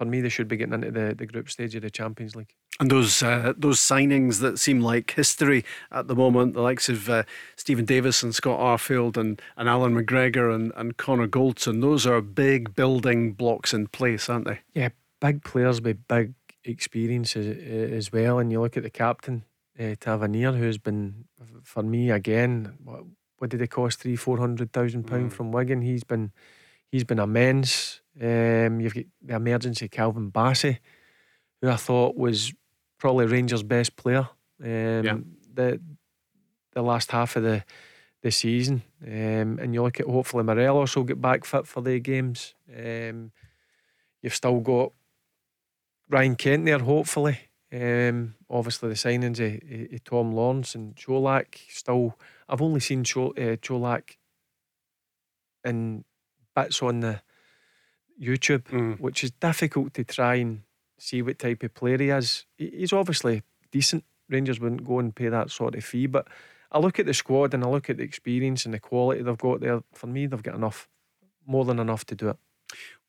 [0.00, 2.54] for me, they should be getting into the, the group stage of the Champions League.
[2.80, 7.10] And those uh, those signings that seem like history at the moment, the likes of
[7.10, 7.24] uh,
[7.54, 12.22] Steven Davis and Scott Arfield and, and Allan McGregor and, and Connor Goldson, those are
[12.22, 14.60] big building blocks in place, aren't they?
[14.72, 14.88] Yeah,
[15.20, 16.32] big players with big
[16.64, 18.38] experience as, as well.
[18.38, 19.44] And you look at the captain,
[19.78, 21.26] uh, Tavernier, who's been,
[21.62, 23.02] for me again, what,
[23.36, 24.00] what did it cost?
[24.00, 25.36] Three, four hundred thousand pounds mm.
[25.36, 25.82] from Wigan.
[25.82, 26.32] He's been
[26.90, 28.00] he's been immense.
[28.18, 30.78] Um, you've got the emergency Calvin Bassey,
[31.60, 32.54] who I thought was
[33.00, 34.28] probably Rangers' best player.
[34.62, 35.16] Um, yeah.
[35.52, 35.80] The
[36.72, 37.64] the last half of the
[38.22, 41.98] the season, um, and you look at hopefully Morelos will get back fit for the
[41.98, 42.54] games.
[42.68, 43.32] Um,
[44.22, 44.92] you've still got
[46.08, 47.40] Ryan Kent there, hopefully.
[47.72, 52.18] Um, obviously, the signings of, of, Tom Lawrence and Čolak still.
[52.48, 54.16] I've only seen Cho, uh, Čolak
[55.64, 56.04] in
[56.54, 57.22] bits on the
[58.20, 59.00] YouTube, mm.
[59.00, 60.62] which is difficult to try and
[61.00, 62.46] see what type of player he is.
[62.56, 64.04] He's obviously decent.
[64.28, 66.28] Rangers wouldn't go and pay that sort of fee, but
[66.70, 69.36] I look at the squad and I look at the experience and the quality they've
[69.36, 69.80] got there.
[69.92, 70.88] For me, they've got enough,
[71.46, 72.36] more than enough to do it.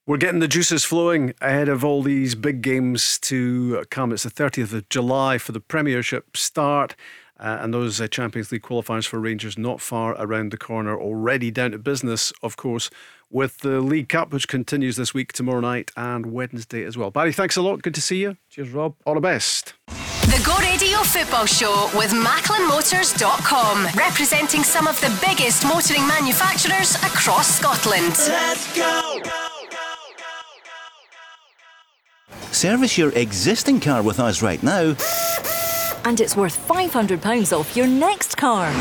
[0.08, 4.12] We're getting the juices flowing ahead of all these big games to come.
[4.12, 6.96] It's the 30th of July for the Premiership start.
[7.42, 11.50] Uh, and those uh, Champions League qualifiers for Rangers not far around the corner, already
[11.50, 12.92] down to business, of course,
[13.32, 17.10] with the League Cup, which continues this week, tomorrow night, and Wednesday as well.
[17.10, 17.82] Barry, thanks a lot.
[17.82, 18.38] Good to see you.
[18.50, 18.96] Cheers, Rob.
[19.06, 19.74] All the best.
[19.88, 27.58] The Go Radio Football Show with MacklinMotors.com, representing some of the biggest motoring manufacturers across
[27.58, 28.16] Scotland.
[28.20, 29.20] Let's go.
[32.52, 34.96] Service your existing car with us right now
[36.06, 38.72] and it's worth £500 off your next car.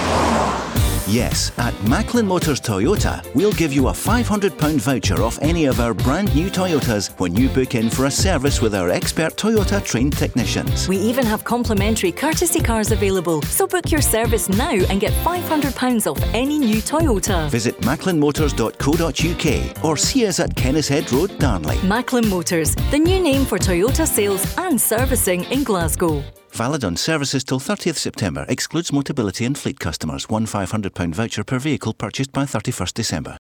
[1.10, 5.92] Yes, at Macklin Motors Toyota, we'll give you a £500 voucher off any of our
[5.92, 10.16] brand new Toyotas when you book in for a service with our expert Toyota trained
[10.16, 10.86] technicians.
[10.86, 16.08] We even have complimentary courtesy cars available, so book your service now and get £500
[16.08, 17.50] off any new Toyota.
[17.50, 21.82] Visit macklinmotors.co.uk or see us at Kennishead Road, Darnley.
[21.82, 26.22] Macklin Motors, the new name for Toyota sales and servicing in Glasgow.
[26.52, 28.44] Valid on services till 30th September.
[28.48, 30.28] Excludes Motability and fleet customers.
[30.28, 33.38] One £500 voucher per vehicle purchased by 31st December.